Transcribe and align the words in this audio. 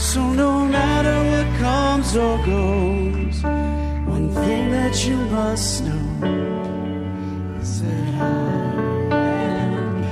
So 0.00 0.32
no 0.32 0.64
matter 0.64 1.14
what 1.30 1.46
comes 1.60 2.16
or 2.16 2.38
goes, 2.38 3.42
one 4.08 4.30
thing 4.32 4.70
that 4.72 5.06
you 5.06 5.16
must 5.16 5.84
know 5.84 6.08
is 7.60 7.82
that 7.82 8.14
I 8.14 9.12
am 9.12 10.02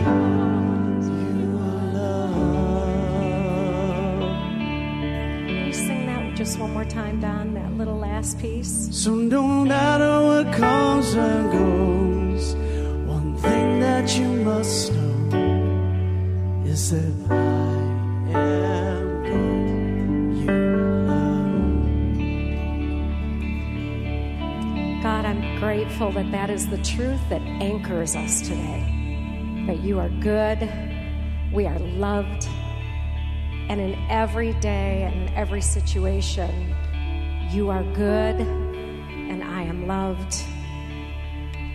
you 1.41 1.59
are 1.59 1.85
loved. 1.97 2.95
Sing 5.75 6.07
that 6.07 6.37
just 6.37 6.59
one 6.61 6.73
more 6.75 6.85
time, 6.85 7.21
Don? 7.21 7.55
That 7.55 7.73
little 7.73 7.99
last 7.99 8.39
piece. 8.39 8.89
So 8.93 9.15
no 9.15 9.65
matter 9.65 10.21
what 10.23 10.53
comes 10.55 11.17
or 11.17 11.43
goes, 11.51 12.55
one 13.07 13.37
thing 13.39 13.81
that 13.81 14.17
you 14.19 14.29
must 14.29 14.93
know 14.93 16.65
is 16.67 16.91
that 16.91 17.68
that 26.13 26.31
that 26.33 26.51
is 26.51 26.69
the 26.69 26.79
truth 26.79 27.21
that 27.29 27.43
anchors 27.43 28.17
us 28.17 28.41
today. 28.41 28.85
That 29.67 29.81
you 29.81 29.99
are 29.99 30.09
good, 30.09 30.59
we 31.53 31.67
are 31.67 31.79
loved, 31.79 32.47
and 33.69 33.81
in 33.81 33.95
every 34.09 34.55
day 34.55 35.03
and 35.03 35.29
in 35.29 35.35
every 35.35 35.61
situation, 35.61 36.75
you 37.51 37.69
are 37.71 37.83
good 37.95 38.37
and 38.41 39.43
I 39.45 39.63
am 39.63 39.87
loved. 39.87 40.43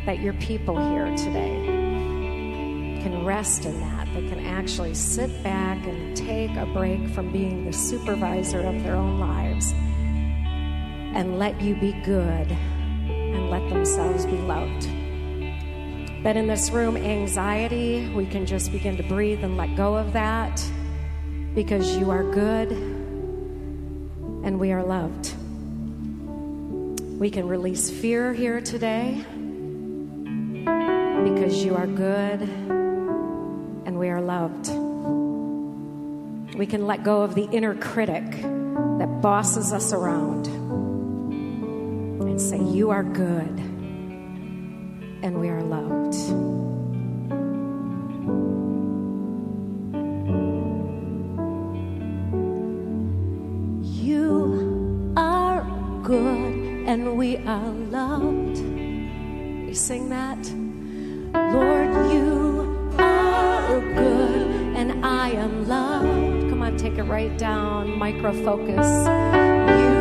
That 0.06 0.20
your 0.20 0.34
people 0.34 0.76
here 0.92 1.16
today 1.16 3.00
can 3.04 3.24
rest 3.24 3.66
in 3.66 3.80
that. 3.80 4.08
They 4.14 4.28
can 4.28 4.40
actually 4.46 4.96
sit 4.96 5.44
back 5.44 5.86
and 5.86 6.16
take 6.16 6.56
a 6.58 6.66
break 6.66 7.08
from 7.10 7.32
being 7.32 7.66
the 7.66 7.74
supervisor 7.74 8.62
of 8.62 8.84
their 8.84 8.96
own 8.96 9.20
lives 9.20 9.74
and 11.16 11.38
let 11.38 11.62
you 11.62 11.76
be 11.76 11.92
good 12.04 12.58
and 13.34 13.50
let 13.50 13.68
themselves 13.70 14.26
be 14.26 14.38
loved. 14.38 14.84
That 16.24 16.38
in 16.38 16.48
this 16.48 16.70
room, 16.70 16.96
anxiety, 16.96 18.10
we 18.16 18.26
can 18.26 18.46
just 18.46 18.72
begin 18.72 18.96
to 18.98 19.04
breathe 19.04 19.44
and 19.44 19.58
let 19.58 19.76
go 19.76 19.96
of 19.96 20.14
that 20.14 20.64
because 21.54 21.98
you 21.98 22.12
are 22.12 22.24
good 22.24 22.72
and 22.72 24.60
we 24.60 24.72
are 24.72 24.84
loved. 24.84 25.34
We 27.20 27.30
can 27.30 27.48
release 27.48 27.90
fear 27.90 28.34
here 28.34 28.62
today 28.62 29.26
because 31.24 31.64
you 31.64 31.76
are 31.76 31.88
good 31.88 32.42
and 33.86 34.00
we 34.00 34.10
are 34.10 34.22
loved. 34.22 34.70
We 36.58 36.66
can 36.66 36.86
let 36.88 37.04
go 37.04 37.22
of 37.22 37.36
the 37.36 37.50
inner 37.52 37.76
critic 37.76 38.30
that 38.32 39.20
bosses 39.22 39.74
us 39.74 39.92
around 39.92 40.48
and 42.34 42.42
say, 42.42 42.58
You 42.58 42.90
are 42.90 43.04
good 43.04 43.60
and 45.22 45.40
we 45.40 45.50
are 45.50 45.62
loved. 45.62 46.16
You 54.04 55.14
are 55.16 55.62
good 56.02 56.88
and 56.88 57.16
we 57.18 57.38
are 57.38 57.70
loved. 57.70 58.58
You 58.58 59.76
sing 59.76 60.10
that? 60.10 60.44
Lord, 61.54 61.94
you 62.12 62.96
are 62.98 63.80
good 63.80 64.48
and 64.76 65.06
I 65.06 65.30
am 65.34 65.68
loved. 65.68 66.50
Come 66.50 66.64
on, 66.64 66.78
take 66.78 66.98
it 66.98 67.04
right 67.04 67.38
down, 67.38 67.96
micro 67.96 68.34
focus. 68.44 68.88
You 69.78 69.93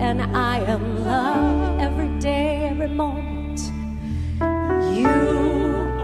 and 0.00 0.22
I 0.36 0.58
am 0.60 1.04
loved 1.04 1.80
every 1.80 2.08
day, 2.20 2.68
every 2.70 2.88
moment. 2.88 3.60
You 4.96 5.08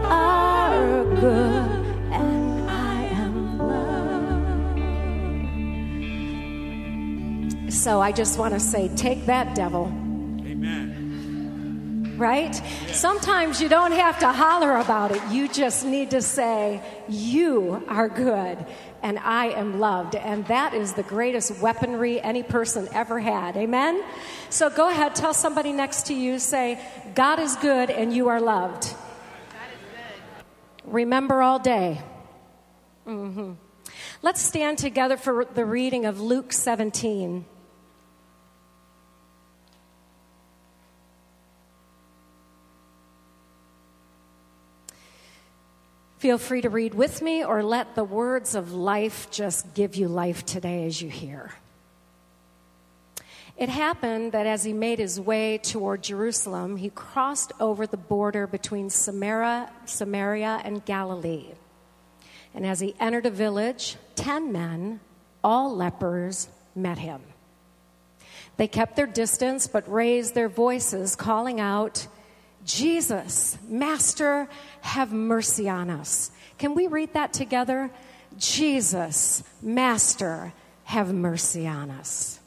are 0.05 1.03
good 1.15 1.85
and 2.11 2.69
I 2.69 3.03
am 3.03 3.57
loved. 7.61 7.73
So 7.73 8.01
I 8.01 8.11
just 8.11 8.37
want 8.37 8.53
to 8.53 8.59
say, 8.59 8.89
take 8.95 9.25
that, 9.27 9.55
devil 9.55 9.85
Amen. 10.45 12.15
right? 12.17 12.55
Sometimes 12.91 13.61
you 13.61 13.69
don't 13.69 13.93
have 13.93 14.19
to 14.19 14.31
holler 14.31 14.77
about 14.77 15.11
it. 15.11 15.21
You 15.31 15.47
just 15.47 15.85
need 15.85 16.11
to 16.11 16.21
say, 16.21 16.81
You 17.09 17.83
are 17.87 18.07
good 18.09 18.57
and 19.01 19.19
I 19.19 19.47
am 19.47 19.79
loved. 19.79 20.15
And 20.15 20.45
that 20.47 20.73
is 20.73 20.93
the 20.93 21.03
greatest 21.03 21.59
weaponry 21.59 22.21
any 22.21 22.43
person 22.43 22.87
ever 22.93 23.19
had. 23.19 23.57
Amen? 23.57 24.03
So 24.49 24.69
go 24.69 24.89
ahead, 24.89 25.15
tell 25.15 25.33
somebody 25.33 25.71
next 25.71 26.07
to 26.07 26.13
you, 26.13 26.39
say, 26.39 26.79
God 27.15 27.39
is 27.39 27.55
good 27.57 27.89
and 27.89 28.13
you 28.13 28.29
are 28.29 28.39
loved. 28.39 28.93
Remember 30.85 31.41
all 31.41 31.59
day. 31.59 32.01
hmm 33.05 33.53
Let's 34.21 34.41
stand 34.41 34.77
together 34.77 35.17
for 35.17 35.45
the 35.45 35.65
reading 35.65 36.05
of 36.05 36.19
Luke 36.21 36.53
17. 36.53 37.45
Feel 46.21 46.37
free 46.37 46.61
to 46.61 46.69
read 46.69 46.93
with 46.93 47.23
me 47.23 47.43
or 47.43 47.63
let 47.63 47.95
the 47.95 48.03
words 48.03 48.53
of 48.53 48.73
life 48.73 49.31
just 49.31 49.73
give 49.73 49.95
you 49.95 50.07
life 50.07 50.45
today 50.45 50.85
as 50.85 51.01
you 51.01 51.09
hear. 51.09 51.51
It 53.57 53.69
happened 53.69 54.33
that 54.33 54.45
as 54.45 54.63
he 54.63 54.71
made 54.71 54.99
his 54.99 55.19
way 55.19 55.57
toward 55.57 56.03
Jerusalem, 56.03 56.77
he 56.77 56.91
crossed 56.91 57.53
over 57.59 57.87
the 57.87 57.97
border 57.97 58.45
between 58.45 58.91
Samaria, 58.91 59.71
Samaria 59.85 60.61
and 60.63 60.85
Galilee. 60.85 61.53
And 62.53 62.67
as 62.67 62.79
he 62.79 62.93
entered 62.99 63.25
a 63.25 63.31
village, 63.31 63.97
ten 64.13 64.51
men, 64.51 64.99
all 65.43 65.75
lepers, 65.75 66.49
met 66.75 66.99
him. 66.99 67.23
They 68.57 68.67
kept 68.67 68.95
their 68.95 69.07
distance 69.07 69.65
but 69.65 69.91
raised 69.91 70.35
their 70.35 70.49
voices, 70.49 71.15
calling 71.15 71.59
out, 71.59 72.05
Jesus, 72.65 73.57
Master, 73.67 74.47
have 74.81 75.11
mercy 75.11 75.67
on 75.69 75.89
us. 75.89 76.31
Can 76.57 76.75
we 76.75 76.87
read 76.87 77.13
that 77.13 77.33
together? 77.33 77.91
Jesus, 78.37 79.43
Master, 79.61 80.53
have 80.83 81.13
mercy 81.13 81.67
on 81.67 81.89
us. 81.89 82.39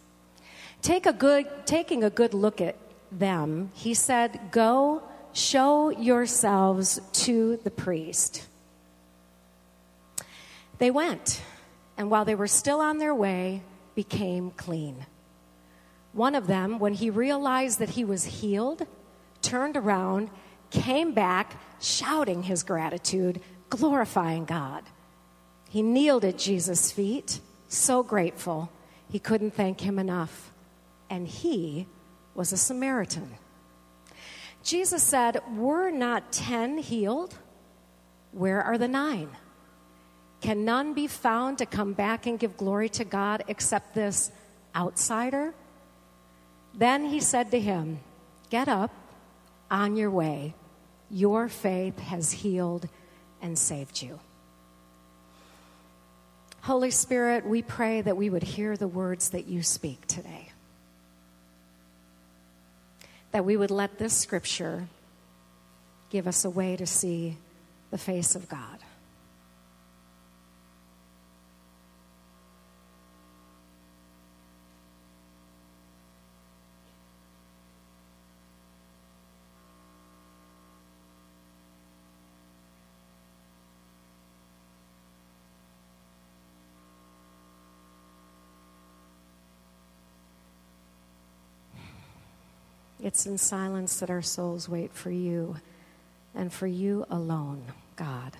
Take 0.82 1.06
a 1.06 1.12
good, 1.12 1.46
taking 1.66 2.04
a 2.04 2.10
good 2.10 2.34
look 2.34 2.60
at 2.60 2.76
them, 3.10 3.70
he 3.74 3.94
said, 3.94 4.50
Go 4.50 5.02
show 5.32 5.90
yourselves 5.90 7.00
to 7.12 7.58
the 7.64 7.70
priest. 7.70 8.46
They 10.78 10.90
went, 10.90 11.42
and 11.96 12.10
while 12.10 12.24
they 12.24 12.34
were 12.34 12.46
still 12.46 12.80
on 12.80 12.98
their 12.98 13.14
way, 13.14 13.62
became 13.94 14.50
clean. 14.50 15.06
One 16.12 16.34
of 16.34 16.46
them, 16.46 16.78
when 16.78 16.94
he 16.94 17.10
realized 17.10 17.78
that 17.78 17.90
he 17.90 18.04
was 18.04 18.24
healed, 18.24 18.86
turned 19.44 19.76
around, 19.76 20.30
came 20.70 21.12
back, 21.12 21.60
shouting 21.80 22.42
his 22.42 22.62
gratitude, 22.62 23.40
glorifying 23.68 24.44
God. 24.44 24.84
He 25.68 25.82
kneeled 25.82 26.24
at 26.24 26.38
Jesus' 26.38 26.90
feet, 26.90 27.40
so 27.68 28.02
grateful 28.02 28.70
he 29.10 29.18
couldn't 29.18 29.52
thank 29.54 29.80
him 29.80 29.98
enough. 29.98 30.52
And 31.10 31.28
he 31.28 31.86
was 32.34 32.52
a 32.52 32.56
Samaritan. 32.56 33.30
Jesus 34.62 35.02
said, 35.02 35.40
Were 35.56 35.90
not 35.90 36.32
ten 36.32 36.78
healed? 36.78 37.36
Where 38.32 38.62
are 38.62 38.78
the 38.78 38.88
nine? 38.88 39.28
Can 40.40 40.64
none 40.64 40.94
be 40.94 41.06
found 41.06 41.58
to 41.58 41.66
come 41.66 41.92
back 41.92 42.26
and 42.26 42.38
give 42.38 42.56
glory 42.56 42.88
to 42.90 43.04
God 43.04 43.44
except 43.48 43.94
this 43.94 44.32
outsider? 44.74 45.54
Then 46.74 47.04
he 47.04 47.20
said 47.20 47.50
to 47.52 47.60
him, 47.60 48.00
Get 48.50 48.68
up 48.68 48.90
on 49.74 49.96
your 49.96 50.10
way. 50.10 50.54
Your 51.10 51.48
faith 51.48 51.98
has 51.98 52.30
healed 52.30 52.88
and 53.42 53.58
saved 53.58 54.00
you. 54.00 54.20
Holy 56.60 56.92
Spirit, 56.92 57.44
we 57.44 57.60
pray 57.60 58.00
that 58.00 58.16
we 58.16 58.30
would 58.30 58.44
hear 58.44 58.76
the 58.76 58.86
words 58.86 59.30
that 59.30 59.46
you 59.48 59.64
speak 59.64 60.06
today. 60.06 60.48
That 63.32 63.44
we 63.44 63.56
would 63.56 63.72
let 63.72 63.98
this 63.98 64.16
scripture 64.16 64.86
give 66.08 66.28
us 66.28 66.44
a 66.44 66.50
way 66.50 66.76
to 66.76 66.86
see 66.86 67.36
the 67.90 67.98
face 67.98 68.36
of 68.36 68.48
God. 68.48 68.78
It's 93.04 93.26
in 93.26 93.36
silence 93.36 94.00
that 94.00 94.08
our 94.08 94.22
souls 94.22 94.66
wait 94.66 94.94
for 94.94 95.10
you 95.10 95.56
and 96.34 96.50
for 96.50 96.66
you 96.66 97.04
alone, 97.10 97.62
God. 97.96 98.34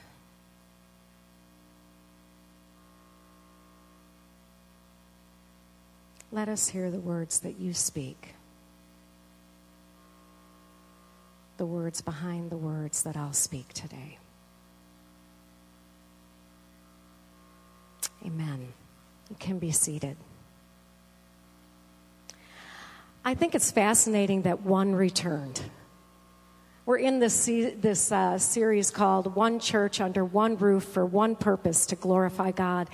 Let 6.33 6.49
us 6.49 6.69
hear 6.69 6.91
the 6.91 6.99
words 6.99 7.41
that 7.41 7.61
you 7.61 7.75
speak, 7.75 8.35
the 11.59 11.67
words 11.67 12.01
behind 12.01 12.49
the 12.49 12.57
words 12.57 13.03
that 13.03 13.19
I'll 13.19 13.35
speak 13.35 13.75
today. 13.75 14.19
Amen. 18.25 18.73
You 19.29 19.37
can 19.39 19.59
be 19.59 19.73
seated. 19.73 20.17
I 23.27 23.33
think 23.33 23.55
it's 23.55 23.71
fascinating 23.71 24.43
that 24.43 24.61
one 24.61 24.95
returned. 24.95 25.63
We're 26.85 26.99
in 26.99 27.21
this, 27.21 27.47
this 27.47 28.13
uh, 28.13 28.37
series 28.37 28.91
called 28.91 29.35
One 29.35 29.61
Church 29.61 29.99
Under 29.99 30.23
One 30.23 30.59
Roof 30.59 30.85
for 30.85 31.07
One 31.07 31.35
Purpose 31.35 31.87
to 31.87 31.97
Glorify 31.97 32.51
God. 32.51 32.91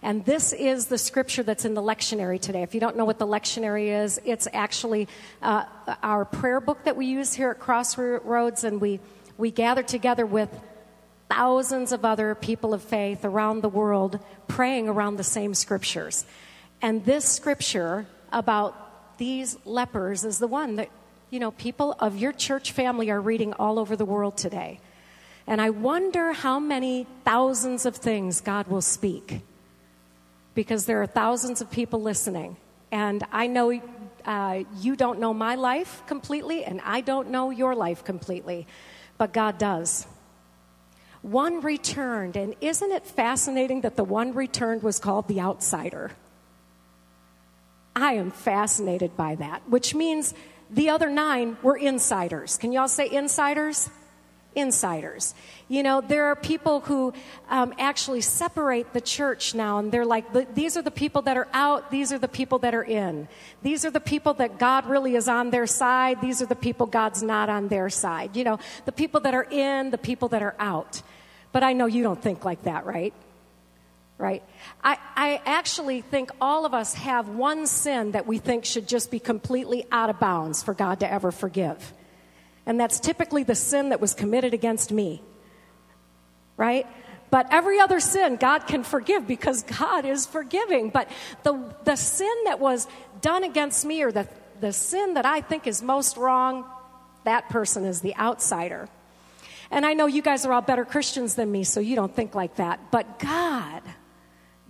And 0.00 0.24
this 0.24 0.52
is 0.52 0.86
the 0.86 0.98
scripture 0.98 1.42
that's 1.42 1.64
in 1.64 1.74
the 1.74 1.82
lectionary 1.82 2.40
today. 2.40 2.62
If 2.62 2.74
you 2.74 2.80
don't 2.80 2.96
know 2.96 3.04
what 3.04 3.18
the 3.18 3.26
lectionary 3.26 4.04
is, 4.04 4.20
it's 4.24 4.46
actually 4.52 5.08
uh, 5.42 5.64
our 6.00 6.24
prayer 6.24 6.60
book 6.60 6.84
that 6.84 6.94
we 6.96 7.06
use 7.06 7.34
here 7.34 7.50
at 7.50 7.58
Crossroads, 7.58 8.62
and 8.62 8.80
we, 8.80 9.00
we 9.36 9.50
gather 9.50 9.82
together 9.82 10.24
with 10.24 10.48
thousands 11.28 11.90
of 11.90 12.04
other 12.04 12.36
people 12.36 12.72
of 12.72 12.84
faith 12.84 13.24
around 13.24 13.62
the 13.62 13.68
world 13.68 14.20
praying 14.46 14.88
around 14.88 15.16
the 15.16 15.24
same 15.24 15.54
scriptures. 15.54 16.24
And 16.80 17.04
this 17.04 17.24
scripture 17.24 18.06
about 18.32 18.81
these 19.18 19.56
lepers 19.64 20.24
is 20.24 20.38
the 20.38 20.46
one 20.46 20.76
that, 20.76 20.90
you 21.30 21.40
know, 21.40 21.50
people 21.50 21.96
of 21.98 22.16
your 22.16 22.32
church 22.32 22.72
family 22.72 23.10
are 23.10 23.20
reading 23.20 23.52
all 23.54 23.78
over 23.78 23.96
the 23.96 24.04
world 24.04 24.36
today. 24.36 24.80
And 25.46 25.60
I 25.60 25.70
wonder 25.70 26.32
how 26.32 26.60
many 26.60 27.06
thousands 27.24 27.86
of 27.86 27.96
things 27.96 28.40
God 28.40 28.68
will 28.68 28.82
speak 28.82 29.40
because 30.54 30.86
there 30.86 31.02
are 31.02 31.06
thousands 31.06 31.60
of 31.60 31.70
people 31.70 32.00
listening. 32.00 32.56
And 32.90 33.24
I 33.32 33.46
know 33.46 33.80
uh, 34.24 34.62
you 34.80 34.96
don't 34.96 35.18
know 35.18 35.34
my 35.34 35.54
life 35.54 36.02
completely, 36.06 36.64
and 36.64 36.80
I 36.84 37.00
don't 37.00 37.30
know 37.30 37.50
your 37.50 37.74
life 37.74 38.04
completely, 38.04 38.66
but 39.18 39.32
God 39.32 39.58
does. 39.58 40.06
One 41.22 41.60
returned, 41.60 42.36
and 42.36 42.54
isn't 42.60 42.92
it 42.92 43.06
fascinating 43.06 43.80
that 43.82 43.96
the 43.96 44.04
one 44.04 44.34
returned 44.34 44.82
was 44.82 44.98
called 44.98 45.28
the 45.28 45.40
outsider? 45.40 46.12
I 47.94 48.14
am 48.14 48.30
fascinated 48.30 49.16
by 49.16 49.34
that, 49.36 49.62
which 49.68 49.94
means 49.94 50.34
the 50.70 50.88
other 50.88 51.10
nine 51.10 51.56
were 51.62 51.76
insiders. 51.76 52.56
Can 52.56 52.72
y'all 52.72 52.88
say 52.88 53.10
insiders? 53.10 53.90
Insiders. 54.54 55.34
You 55.68 55.82
know, 55.82 56.00
there 56.00 56.26
are 56.26 56.36
people 56.36 56.80
who 56.80 57.12
um, 57.48 57.74
actually 57.78 58.22
separate 58.22 58.92
the 58.92 59.00
church 59.00 59.54
now, 59.54 59.78
and 59.78 59.92
they're 59.92 60.06
like, 60.06 60.54
these 60.54 60.76
are 60.76 60.82
the 60.82 60.90
people 60.90 61.22
that 61.22 61.36
are 61.36 61.48
out, 61.52 61.90
these 61.90 62.12
are 62.12 62.18
the 62.18 62.28
people 62.28 62.58
that 62.60 62.74
are 62.74 62.82
in. 62.82 63.28
These 63.62 63.84
are 63.84 63.90
the 63.90 64.00
people 64.00 64.34
that 64.34 64.58
God 64.58 64.86
really 64.86 65.16
is 65.16 65.28
on 65.28 65.50
their 65.50 65.66
side, 65.66 66.20
these 66.20 66.40
are 66.42 66.46
the 66.46 66.56
people 66.56 66.86
God's 66.86 67.22
not 67.22 67.48
on 67.48 67.68
their 67.68 67.90
side. 67.90 68.36
You 68.36 68.44
know, 68.44 68.58
the 68.84 68.92
people 68.92 69.20
that 69.20 69.34
are 69.34 69.46
in, 69.50 69.90
the 69.90 69.98
people 69.98 70.28
that 70.28 70.42
are 70.42 70.54
out. 70.58 71.02
But 71.52 71.62
I 71.62 71.74
know 71.74 71.86
you 71.86 72.02
don't 72.02 72.20
think 72.20 72.44
like 72.44 72.62
that, 72.64 72.86
right? 72.86 73.12
Right? 74.18 74.42
I, 74.84 74.98
I 75.16 75.40
actually 75.44 76.00
think 76.00 76.30
all 76.40 76.64
of 76.64 76.74
us 76.74 76.94
have 76.94 77.28
one 77.28 77.66
sin 77.66 78.12
that 78.12 78.26
we 78.26 78.38
think 78.38 78.64
should 78.64 78.86
just 78.86 79.10
be 79.10 79.18
completely 79.18 79.84
out 79.90 80.10
of 80.10 80.20
bounds 80.20 80.62
for 80.62 80.74
God 80.74 81.00
to 81.00 81.12
ever 81.12 81.32
forgive. 81.32 81.92
And 82.66 82.78
that's 82.78 83.00
typically 83.00 83.42
the 83.42 83.54
sin 83.54 83.88
that 83.88 84.00
was 84.00 84.14
committed 84.14 84.54
against 84.54 84.92
me, 84.92 85.22
right? 86.56 86.86
But 87.30 87.48
every 87.50 87.80
other 87.80 87.98
sin 87.98 88.36
God 88.36 88.66
can 88.66 88.84
forgive 88.84 89.26
because 89.26 89.62
God 89.62 90.04
is 90.04 90.26
forgiving. 90.26 90.90
But 90.90 91.08
the, 91.42 91.74
the 91.84 91.96
sin 91.96 92.44
that 92.44 92.60
was 92.60 92.86
done 93.20 93.42
against 93.42 93.84
me 93.84 94.02
or 94.02 94.12
the, 94.12 94.28
the 94.60 94.72
sin 94.72 95.14
that 95.14 95.26
I 95.26 95.40
think 95.40 95.66
is 95.66 95.82
most 95.82 96.16
wrong, 96.16 96.64
that 97.24 97.48
person 97.48 97.84
is 97.84 98.02
the 98.02 98.14
outsider. 98.16 98.88
And 99.70 99.86
I 99.86 99.94
know 99.94 100.06
you 100.06 100.20
guys 100.20 100.44
are 100.44 100.52
all 100.52 100.60
better 100.60 100.84
Christians 100.84 101.34
than 101.34 101.50
me, 101.50 101.64
so 101.64 101.80
you 101.80 101.96
don't 101.96 102.14
think 102.14 102.34
like 102.34 102.56
that. 102.56 102.78
But 102.90 103.18
God, 103.18 103.80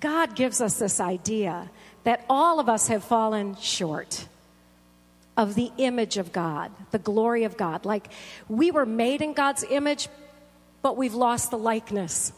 God 0.02 0.34
gives 0.34 0.60
us 0.60 0.80
this 0.80 0.98
idea 0.98 1.70
that 2.02 2.24
all 2.28 2.58
of 2.58 2.68
us 2.68 2.88
have 2.88 3.04
fallen 3.04 3.56
short 3.56 4.26
of 5.36 5.54
the 5.54 5.70
image 5.78 6.18
of 6.18 6.32
God, 6.32 6.72
the 6.90 6.98
glory 6.98 7.44
of 7.44 7.56
God. 7.56 7.84
Like 7.84 8.08
we 8.48 8.72
were 8.72 8.84
made 8.84 9.22
in 9.22 9.32
God's 9.32 9.62
image, 9.62 10.08
but 10.82 10.96
we've 10.96 11.14
lost 11.14 11.52
the 11.52 11.56
likeness. 11.56 12.32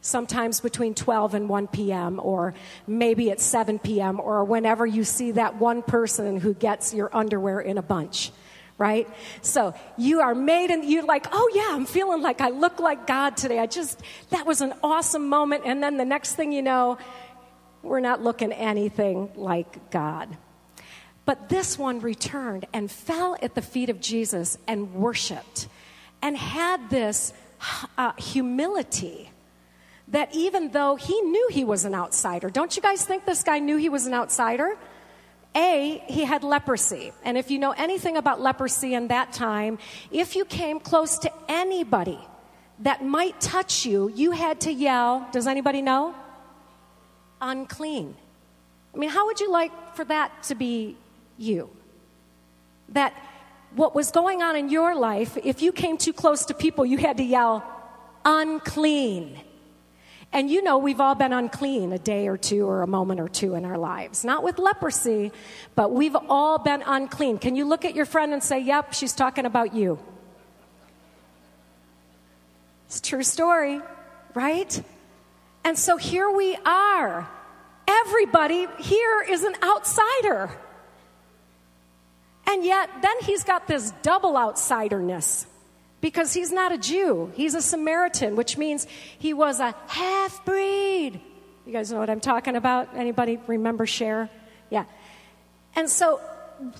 Sometimes 0.00 0.60
between 0.60 0.94
12 0.94 1.34
and 1.34 1.48
1 1.48 1.66
p.m., 1.68 2.18
or 2.22 2.54
maybe 2.86 3.30
at 3.30 3.40
7 3.40 3.78
p.m., 3.78 4.18
or 4.18 4.42
whenever 4.44 4.86
you 4.86 5.04
see 5.04 5.32
that 5.32 5.56
one 5.56 5.82
person 5.82 6.40
who 6.40 6.54
gets 6.54 6.94
your 6.94 7.14
underwear 7.14 7.60
in 7.60 7.76
a 7.76 7.82
bunch 7.82 8.32
right? 8.78 9.08
So 9.42 9.74
you 9.96 10.20
are 10.20 10.34
made 10.34 10.70
and 10.70 10.84
you're 10.84 11.04
like, 11.04 11.26
oh 11.32 11.50
yeah, 11.54 11.68
I'm 11.70 11.86
feeling 11.86 12.22
like 12.22 12.40
I 12.40 12.50
look 12.50 12.80
like 12.80 13.06
God 13.06 13.36
today. 13.36 13.58
I 13.58 13.66
just, 13.66 14.00
that 14.30 14.46
was 14.46 14.60
an 14.60 14.74
awesome 14.82 15.28
moment. 15.28 15.62
And 15.64 15.82
then 15.82 15.96
the 15.96 16.04
next 16.04 16.34
thing 16.34 16.52
you 16.52 16.62
know, 16.62 16.98
we're 17.82 18.00
not 18.00 18.22
looking 18.22 18.52
anything 18.52 19.30
like 19.36 19.90
God. 19.90 20.36
But 21.24 21.48
this 21.48 21.78
one 21.78 22.00
returned 22.00 22.66
and 22.72 22.90
fell 22.90 23.36
at 23.40 23.54
the 23.54 23.62
feet 23.62 23.88
of 23.88 24.00
Jesus 24.00 24.58
and 24.66 24.94
worshiped 24.94 25.68
and 26.20 26.36
had 26.36 26.90
this 26.90 27.32
uh, 27.96 28.12
humility 28.18 29.30
that 30.08 30.34
even 30.34 30.70
though 30.70 30.96
he 30.96 31.18
knew 31.22 31.48
he 31.50 31.64
was 31.64 31.84
an 31.84 31.94
outsider, 31.94 32.50
don't 32.50 32.76
you 32.76 32.82
guys 32.82 33.04
think 33.04 33.24
this 33.24 33.42
guy 33.42 33.58
knew 33.58 33.76
he 33.76 33.88
was 33.88 34.06
an 34.06 34.12
outsider? 34.12 34.76
A, 35.56 36.02
he 36.06 36.24
had 36.24 36.42
leprosy. 36.42 37.12
And 37.24 37.38
if 37.38 37.50
you 37.50 37.58
know 37.58 37.72
anything 37.72 38.16
about 38.16 38.40
leprosy 38.40 38.94
in 38.94 39.08
that 39.08 39.32
time, 39.32 39.78
if 40.10 40.34
you 40.34 40.44
came 40.44 40.80
close 40.80 41.18
to 41.18 41.32
anybody 41.48 42.18
that 42.80 43.04
might 43.04 43.40
touch 43.40 43.86
you, 43.86 44.08
you 44.08 44.32
had 44.32 44.60
to 44.62 44.72
yell, 44.72 45.28
does 45.32 45.46
anybody 45.46 45.80
know? 45.80 46.14
Unclean. 47.40 48.16
I 48.94 48.98
mean, 48.98 49.10
how 49.10 49.26
would 49.26 49.40
you 49.40 49.50
like 49.50 49.72
for 49.94 50.04
that 50.04 50.42
to 50.44 50.54
be 50.54 50.96
you? 51.38 51.70
That 52.90 53.14
what 53.74 53.94
was 53.94 54.10
going 54.10 54.42
on 54.42 54.56
in 54.56 54.68
your 54.68 54.94
life, 54.94 55.36
if 55.42 55.62
you 55.62 55.72
came 55.72 55.98
too 55.98 56.12
close 56.12 56.46
to 56.46 56.54
people, 56.54 56.84
you 56.84 56.98
had 56.98 57.16
to 57.18 57.24
yell, 57.24 57.64
unclean. 58.24 59.40
And 60.34 60.50
you 60.50 60.64
know, 60.64 60.78
we've 60.78 61.00
all 61.00 61.14
been 61.14 61.32
unclean 61.32 61.92
a 61.92 61.98
day 61.98 62.26
or 62.26 62.36
two 62.36 62.66
or 62.66 62.82
a 62.82 62.88
moment 62.88 63.20
or 63.20 63.28
two 63.28 63.54
in 63.54 63.64
our 63.64 63.78
lives. 63.78 64.24
Not 64.24 64.42
with 64.42 64.58
leprosy, 64.58 65.30
but 65.76 65.92
we've 65.92 66.16
all 66.28 66.58
been 66.58 66.82
unclean. 66.84 67.38
Can 67.38 67.54
you 67.54 67.64
look 67.64 67.84
at 67.84 67.94
your 67.94 68.04
friend 68.04 68.32
and 68.32 68.42
say, 68.42 68.58
Yep, 68.58 68.94
she's 68.94 69.12
talking 69.12 69.46
about 69.46 69.74
you? 69.74 69.96
It's 72.86 73.00
true 73.00 73.22
story, 73.22 73.80
right? 74.34 74.82
And 75.62 75.78
so 75.78 75.96
here 75.96 76.28
we 76.28 76.56
are. 76.66 77.28
Everybody 77.86 78.66
here 78.80 79.22
is 79.22 79.44
an 79.44 79.54
outsider. 79.62 80.50
And 82.48 82.64
yet, 82.64 82.90
then 83.02 83.14
he's 83.22 83.44
got 83.44 83.68
this 83.68 83.92
double 84.02 84.32
outsiderness 84.32 85.46
because 86.04 86.34
he's 86.34 86.52
not 86.52 86.70
a 86.70 86.76
Jew. 86.76 87.32
He's 87.34 87.54
a 87.54 87.62
Samaritan, 87.62 88.36
which 88.36 88.58
means 88.58 88.86
he 89.18 89.32
was 89.32 89.58
a 89.58 89.74
half 89.86 90.44
breed. 90.44 91.18
You 91.64 91.72
guys 91.72 91.90
know 91.90 91.98
what 91.98 92.10
I'm 92.10 92.20
talking 92.20 92.56
about? 92.56 92.90
Anybody 92.94 93.38
remember 93.46 93.86
Cher? 93.86 94.28
Yeah. 94.68 94.84
And 95.74 95.88
so, 95.88 96.20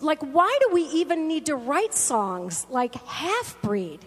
like, 0.03 0.21
why 0.21 0.59
do 0.61 0.75
we 0.75 0.83
even 0.83 1.27
need 1.27 1.47
to 1.47 1.57
write 1.57 1.95
songs 1.95 2.67
like 2.69 2.95
half 3.07 3.57
breed? 3.63 4.01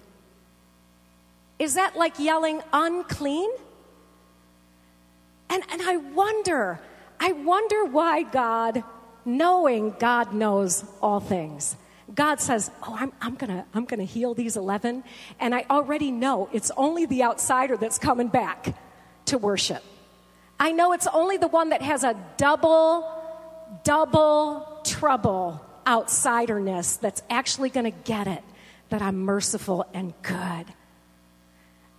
Is 1.57 1.74
that 1.74 1.97
like 1.97 2.19
yelling 2.19 2.62
unclean? 2.71 3.50
And, 5.50 5.63
and 5.71 5.81
I 5.81 5.97
wonder, 5.97 6.79
I 7.19 7.31
wonder 7.31 7.86
why 7.86 8.21
God, 8.21 8.83
knowing 9.25 9.95
God 9.97 10.31
knows 10.31 10.86
all 11.01 11.19
things, 11.19 11.75
God 12.14 12.40
says, 12.40 12.72
Oh, 12.84 12.96
I'm, 13.00 13.12
I'm 13.22 13.36
going 13.36 13.52
to 13.52 13.66
I'm 13.74 13.86
to 13.86 14.06
heal 14.06 14.34
these 14.34 14.56
11. 14.56 15.04
And 15.40 15.54
I 15.54 15.66
already 15.70 16.12
know 16.12 16.50
it's 16.54 16.72
only 16.78 17.06
the 17.06 17.24
outsider 17.24 17.78
that's 17.78 17.98
coming 17.98 18.28
back 18.28 18.76
to 19.26 19.38
worship. 19.38 19.84
I 20.60 20.72
know 20.72 20.94
it's 20.94 21.08
only 21.08 21.38
the 21.38 21.48
one 21.48 21.70
that 21.70 21.82
has 21.82 22.04
a 22.04 22.16
double, 22.38 23.08
double 23.84 24.82
trouble 24.84 25.62
outsiderness 25.86 27.00
that's 27.00 27.22
actually 27.30 27.70
going 27.70 27.86
to 27.86 27.98
get 28.04 28.28
it 28.28 28.44
that 28.90 29.02
I'm 29.02 29.20
merciful 29.20 29.86
and 29.94 30.14
good. 30.22 30.66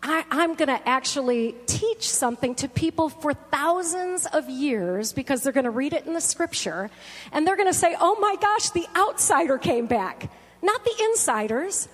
I, 0.02 0.24
am 0.30 0.54
going 0.54 0.68
to 0.68 0.88
actually 0.88 1.56
teach 1.66 2.08
something 2.08 2.54
to 2.56 2.68
people 2.68 3.08
for 3.08 3.34
thousands 3.34 4.26
of 4.26 4.48
years 4.48 5.12
because 5.12 5.42
they're 5.42 5.52
going 5.52 5.64
to 5.64 5.70
read 5.70 5.92
it 5.92 6.06
in 6.06 6.12
the 6.12 6.20
scripture 6.20 6.90
and 7.32 7.46
they're 7.46 7.56
going 7.56 7.68
to 7.68 7.74
say, 7.74 7.96
oh 8.00 8.16
my 8.20 8.36
gosh, 8.40 8.70
the 8.70 8.86
outsider 8.96 9.58
came 9.58 9.86
back. 9.86 10.30
not 10.62 10.84
the 10.84 10.94
insiders, 11.10 11.88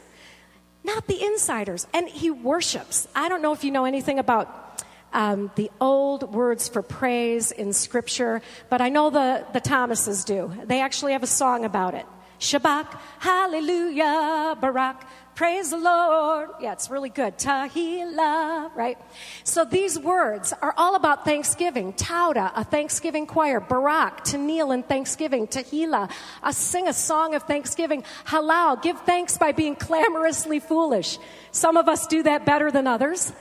not 0.84 1.06
the 1.06 1.22
insiders. 1.22 1.86
And 1.94 2.08
he 2.08 2.30
worships. 2.30 3.08
I 3.14 3.28
don't 3.28 3.42
know 3.42 3.52
if 3.52 3.64
you 3.64 3.70
know 3.70 3.84
anything 3.86 4.18
about 4.18 4.82
um, 5.14 5.50
the 5.54 5.70
old 5.80 6.34
words 6.34 6.68
for 6.68 6.82
praise 6.82 7.52
in 7.52 7.72
Scripture, 7.72 8.42
but 8.68 8.80
I 8.80 8.88
know 8.88 9.10
the, 9.10 9.46
the 9.52 9.60
Thomases 9.60 10.24
do. 10.24 10.52
They 10.64 10.80
actually 10.80 11.12
have 11.12 11.22
a 11.22 11.28
song 11.28 11.64
about 11.64 11.94
it. 11.94 12.04
Shabach, 12.44 13.00
hallelujah, 13.20 14.54
Barak, 14.60 15.06
praise 15.34 15.70
the 15.70 15.78
Lord. 15.78 16.50
Yeah, 16.60 16.72
it's 16.72 16.90
really 16.90 17.08
good. 17.08 17.38
Tahila, 17.38 18.70
right? 18.76 18.98
So 19.44 19.64
these 19.64 19.98
words 19.98 20.52
are 20.60 20.74
all 20.76 20.94
about 20.94 21.24
thanksgiving. 21.24 21.94
Tauda, 21.94 22.52
a 22.54 22.62
thanksgiving 22.62 23.26
choir. 23.26 23.60
Barak, 23.60 24.24
to 24.24 24.36
kneel 24.36 24.72
in 24.72 24.82
thanksgiving. 24.82 25.46
Tahila, 25.46 26.10
a 26.42 26.52
sing 26.52 26.86
a 26.86 26.92
song 26.92 27.34
of 27.34 27.44
thanksgiving. 27.44 28.04
Halal, 28.26 28.82
give 28.82 29.00
thanks 29.00 29.38
by 29.38 29.52
being 29.52 29.74
clamorously 29.74 30.60
foolish. 30.60 31.18
Some 31.50 31.78
of 31.78 31.88
us 31.88 32.06
do 32.06 32.24
that 32.24 32.44
better 32.44 32.70
than 32.70 32.86
others. 32.86 33.32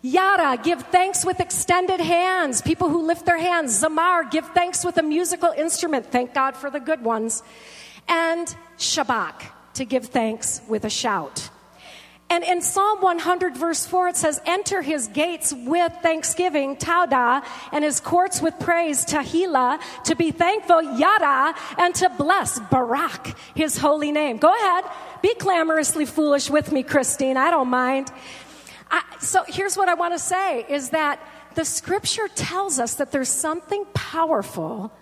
Yada, 0.00 0.62
give 0.62 0.80
thanks 0.84 1.26
with 1.26 1.40
extended 1.40 2.00
hands. 2.00 2.62
People 2.62 2.88
who 2.88 3.06
lift 3.06 3.26
their 3.26 3.38
hands. 3.38 3.82
Zamar, 3.82 4.30
give 4.30 4.46
thanks 4.54 4.82
with 4.82 4.96
a 4.96 5.02
musical 5.02 5.50
instrument. 5.50 6.06
Thank 6.06 6.32
God 6.32 6.56
for 6.56 6.70
the 6.70 6.80
good 6.80 7.02
ones. 7.02 7.42
And 8.08 8.54
Shabak, 8.78 9.42
to 9.74 9.84
give 9.84 10.06
thanks 10.06 10.60
with 10.68 10.84
a 10.84 10.90
shout. 10.90 11.50
And 12.30 12.44
in 12.44 12.60
Psalm 12.60 13.00
100, 13.00 13.56
verse 13.56 13.86
4, 13.86 14.08
it 14.08 14.16
says, 14.16 14.40
Enter 14.44 14.82
his 14.82 15.08
gates 15.08 15.54
with 15.56 15.92
thanksgiving, 16.02 16.76
Tauda, 16.76 17.42
and 17.72 17.82
his 17.82 18.00
courts 18.00 18.42
with 18.42 18.58
praise, 18.58 19.06
Tahila, 19.06 19.80
to 20.04 20.14
be 20.14 20.30
thankful, 20.30 20.82
Yada, 20.82 21.54
and 21.78 21.94
to 21.96 22.10
bless, 22.10 22.60
Barak, 22.70 23.34
his 23.54 23.78
holy 23.78 24.12
name. 24.12 24.36
Go 24.36 24.52
ahead, 24.54 24.84
be 25.22 25.34
clamorously 25.36 26.04
foolish 26.04 26.50
with 26.50 26.70
me, 26.70 26.82
Christine, 26.82 27.38
I 27.38 27.50
don't 27.50 27.68
mind. 27.68 28.12
I, 28.90 29.02
so 29.20 29.44
here's 29.48 29.76
what 29.76 29.88
I 29.88 29.94
want 29.94 30.12
to 30.12 30.18
say 30.18 30.66
is 30.68 30.90
that 30.90 31.26
the 31.54 31.64
scripture 31.64 32.28
tells 32.28 32.78
us 32.78 32.96
that 32.96 33.10
there's 33.10 33.30
something 33.30 33.86
powerful 33.94 34.92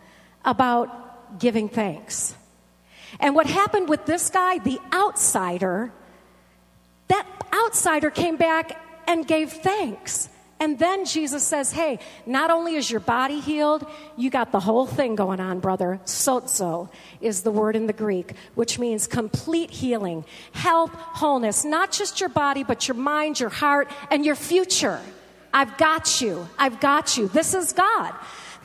about 0.44 1.40
giving 1.40 1.68
thanks. 1.68 2.36
And 3.20 3.34
what 3.34 3.46
happened 3.46 3.88
with 3.88 4.06
this 4.06 4.30
guy, 4.30 4.58
the 4.58 4.80
outsider, 4.92 5.92
that 7.08 7.26
outsider 7.52 8.10
came 8.10 8.36
back 8.36 8.80
and 9.06 9.26
gave 9.26 9.52
thanks. 9.52 10.28
And 10.58 10.78
then 10.78 11.04
Jesus 11.04 11.42
says, 11.42 11.70
Hey, 11.70 11.98
not 12.24 12.50
only 12.50 12.76
is 12.76 12.90
your 12.90 13.00
body 13.00 13.40
healed, 13.40 13.86
you 14.16 14.30
got 14.30 14.52
the 14.52 14.60
whole 14.60 14.86
thing 14.86 15.14
going 15.14 15.38
on, 15.38 15.60
brother. 15.60 16.00
Sozo 16.06 16.88
is 17.20 17.42
the 17.42 17.50
word 17.50 17.76
in 17.76 17.86
the 17.86 17.92
Greek, 17.92 18.32
which 18.54 18.78
means 18.78 19.06
complete 19.06 19.70
healing, 19.70 20.24
health, 20.52 20.92
wholeness, 20.94 21.64
not 21.64 21.92
just 21.92 22.20
your 22.20 22.30
body, 22.30 22.64
but 22.64 22.88
your 22.88 22.96
mind, 22.96 23.38
your 23.38 23.50
heart, 23.50 23.90
and 24.10 24.24
your 24.24 24.34
future. 24.34 25.00
I've 25.52 25.76
got 25.76 26.20
you. 26.20 26.48
I've 26.58 26.80
got 26.80 27.16
you. 27.18 27.28
This 27.28 27.52
is 27.52 27.72
God. 27.72 28.14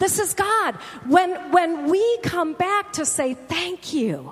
This 0.02 0.18
is 0.18 0.34
God. 0.34 0.74
When, 1.06 1.52
when 1.52 1.88
we 1.88 2.18
come 2.24 2.54
back 2.54 2.94
to 2.94 3.06
say 3.06 3.36
thank 3.36 3.94
you, 3.94 4.32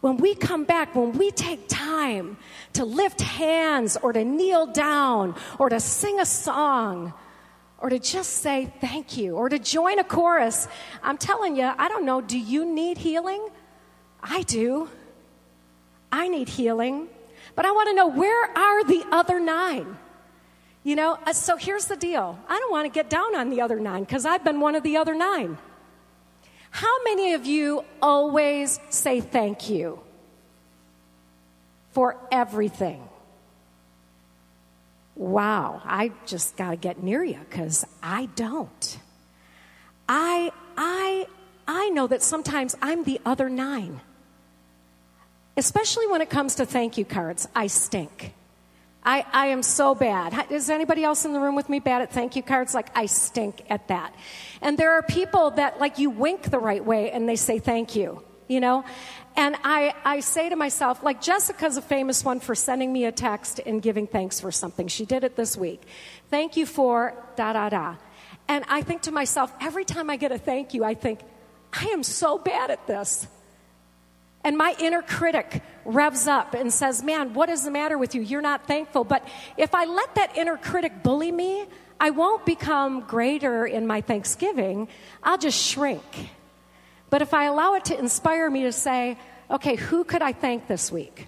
when 0.00 0.16
we 0.16 0.34
come 0.34 0.64
back, 0.64 0.96
when 0.96 1.12
we 1.12 1.30
take 1.30 1.68
time 1.68 2.36
to 2.72 2.84
lift 2.84 3.20
hands 3.20 3.96
or 3.96 4.12
to 4.12 4.24
kneel 4.24 4.66
down 4.66 5.36
or 5.60 5.68
to 5.68 5.78
sing 5.78 6.18
a 6.18 6.26
song 6.26 7.14
or 7.78 7.88
to 7.88 8.00
just 8.00 8.30
say 8.30 8.72
thank 8.80 9.16
you 9.16 9.36
or 9.36 9.48
to 9.48 9.60
join 9.60 10.00
a 10.00 10.04
chorus, 10.04 10.66
I'm 11.00 11.16
telling 11.16 11.54
you, 11.54 11.70
I 11.78 11.86
don't 11.86 12.04
know, 12.04 12.20
do 12.20 12.36
you 12.36 12.66
need 12.66 12.98
healing? 12.98 13.46
I 14.20 14.42
do. 14.42 14.88
I 16.10 16.26
need 16.26 16.48
healing. 16.48 17.06
But 17.54 17.64
I 17.64 17.70
want 17.70 17.90
to 17.90 17.94
know 17.94 18.08
where 18.08 18.44
are 18.58 18.82
the 18.82 19.06
other 19.12 19.38
nine? 19.38 19.96
You 20.84 20.96
know, 20.96 21.18
uh, 21.26 21.32
so 21.32 21.56
here's 21.56 21.86
the 21.86 21.96
deal. 21.96 22.38
I 22.46 22.58
don't 22.58 22.70
want 22.70 22.84
to 22.84 22.90
get 22.90 23.08
down 23.08 23.34
on 23.34 23.48
the 23.48 23.62
other 23.62 23.80
nine 23.80 24.04
because 24.04 24.26
I've 24.26 24.44
been 24.44 24.60
one 24.60 24.74
of 24.74 24.82
the 24.82 24.98
other 24.98 25.14
nine. 25.14 25.56
How 26.70 27.02
many 27.04 27.32
of 27.32 27.46
you 27.46 27.84
always 28.02 28.78
say 28.90 29.20
thank 29.22 29.70
you 29.70 29.98
for 31.92 32.16
everything? 32.30 33.08
Wow, 35.16 35.80
I 35.84 36.12
just 36.26 36.56
got 36.56 36.70
to 36.70 36.76
get 36.76 37.02
near 37.02 37.24
you 37.24 37.38
because 37.48 37.86
I 38.02 38.26
don't. 38.34 38.98
I, 40.06 40.52
I, 40.76 41.26
I 41.66 41.88
know 41.90 42.08
that 42.08 42.20
sometimes 42.20 42.76
I'm 42.82 43.04
the 43.04 43.20
other 43.24 43.48
nine. 43.48 44.00
Especially 45.56 46.08
when 46.08 46.20
it 46.20 46.28
comes 46.28 46.56
to 46.56 46.66
thank 46.66 46.98
you 46.98 47.04
cards, 47.04 47.48
I 47.54 47.68
stink. 47.68 48.34
I, 49.04 49.24
I 49.32 49.46
am 49.48 49.62
so 49.62 49.94
bad. 49.94 50.50
Is 50.50 50.70
anybody 50.70 51.04
else 51.04 51.24
in 51.24 51.32
the 51.34 51.40
room 51.40 51.54
with 51.54 51.68
me 51.68 51.78
bad 51.78 52.00
at 52.02 52.12
thank 52.12 52.36
you 52.36 52.42
cards? 52.42 52.74
Like, 52.74 52.88
I 52.96 53.06
stink 53.06 53.62
at 53.68 53.88
that. 53.88 54.14
And 54.62 54.78
there 54.78 54.92
are 54.92 55.02
people 55.02 55.50
that, 55.52 55.78
like, 55.78 55.98
you 55.98 56.08
wink 56.08 56.50
the 56.50 56.58
right 56.58 56.82
way 56.84 57.10
and 57.10 57.28
they 57.28 57.36
say 57.36 57.58
thank 57.58 57.94
you, 57.94 58.22
you 58.48 58.60
know? 58.60 58.84
And 59.36 59.56
I, 59.62 59.94
I 60.04 60.20
say 60.20 60.48
to 60.48 60.56
myself, 60.56 61.02
like, 61.02 61.20
Jessica's 61.20 61.76
a 61.76 61.82
famous 61.82 62.24
one 62.24 62.40
for 62.40 62.54
sending 62.54 62.92
me 62.92 63.04
a 63.04 63.12
text 63.12 63.60
and 63.66 63.82
giving 63.82 64.06
thanks 64.06 64.40
for 64.40 64.50
something. 64.50 64.88
She 64.88 65.04
did 65.04 65.22
it 65.22 65.36
this 65.36 65.56
week. 65.56 65.82
Thank 66.30 66.56
you 66.56 66.64
for 66.64 67.14
da 67.36 67.52
da 67.52 67.68
da. 67.68 67.96
And 68.48 68.64
I 68.68 68.82
think 68.82 69.02
to 69.02 69.12
myself, 69.12 69.52
every 69.60 69.84
time 69.84 70.08
I 70.08 70.16
get 70.16 70.32
a 70.32 70.38
thank 70.38 70.72
you, 70.72 70.84
I 70.84 70.94
think, 70.94 71.20
I 71.72 71.86
am 71.86 72.02
so 72.04 72.38
bad 72.38 72.70
at 72.70 72.86
this. 72.86 73.26
And 74.44 74.58
my 74.58 74.76
inner 74.78 75.00
critic 75.00 75.62
revs 75.86 76.28
up 76.28 76.54
and 76.54 76.72
says, 76.72 77.02
Man, 77.02 77.32
what 77.32 77.48
is 77.48 77.64
the 77.64 77.70
matter 77.70 77.96
with 77.96 78.14
you? 78.14 78.20
You're 78.20 78.42
not 78.42 78.66
thankful. 78.66 79.02
But 79.02 79.26
if 79.56 79.74
I 79.74 79.86
let 79.86 80.14
that 80.16 80.36
inner 80.36 80.58
critic 80.58 81.02
bully 81.02 81.32
me, 81.32 81.64
I 81.98 82.10
won't 82.10 82.44
become 82.44 83.00
greater 83.00 83.66
in 83.66 83.86
my 83.86 84.02
thanksgiving. 84.02 84.88
I'll 85.22 85.38
just 85.38 85.58
shrink. 85.58 86.02
But 87.08 87.22
if 87.22 87.32
I 87.32 87.44
allow 87.44 87.74
it 87.74 87.86
to 87.86 87.98
inspire 87.98 88.50
me 88.50 88.64
to 88.64 88.72
say, 88.72 89.16
Okay, 89.50 89.76
who 89.76 90.04
could 90.04 90.22
I 90.22 90.32
thank 90.32 90.68
this 90.68 90.92
week? 90.92 91.26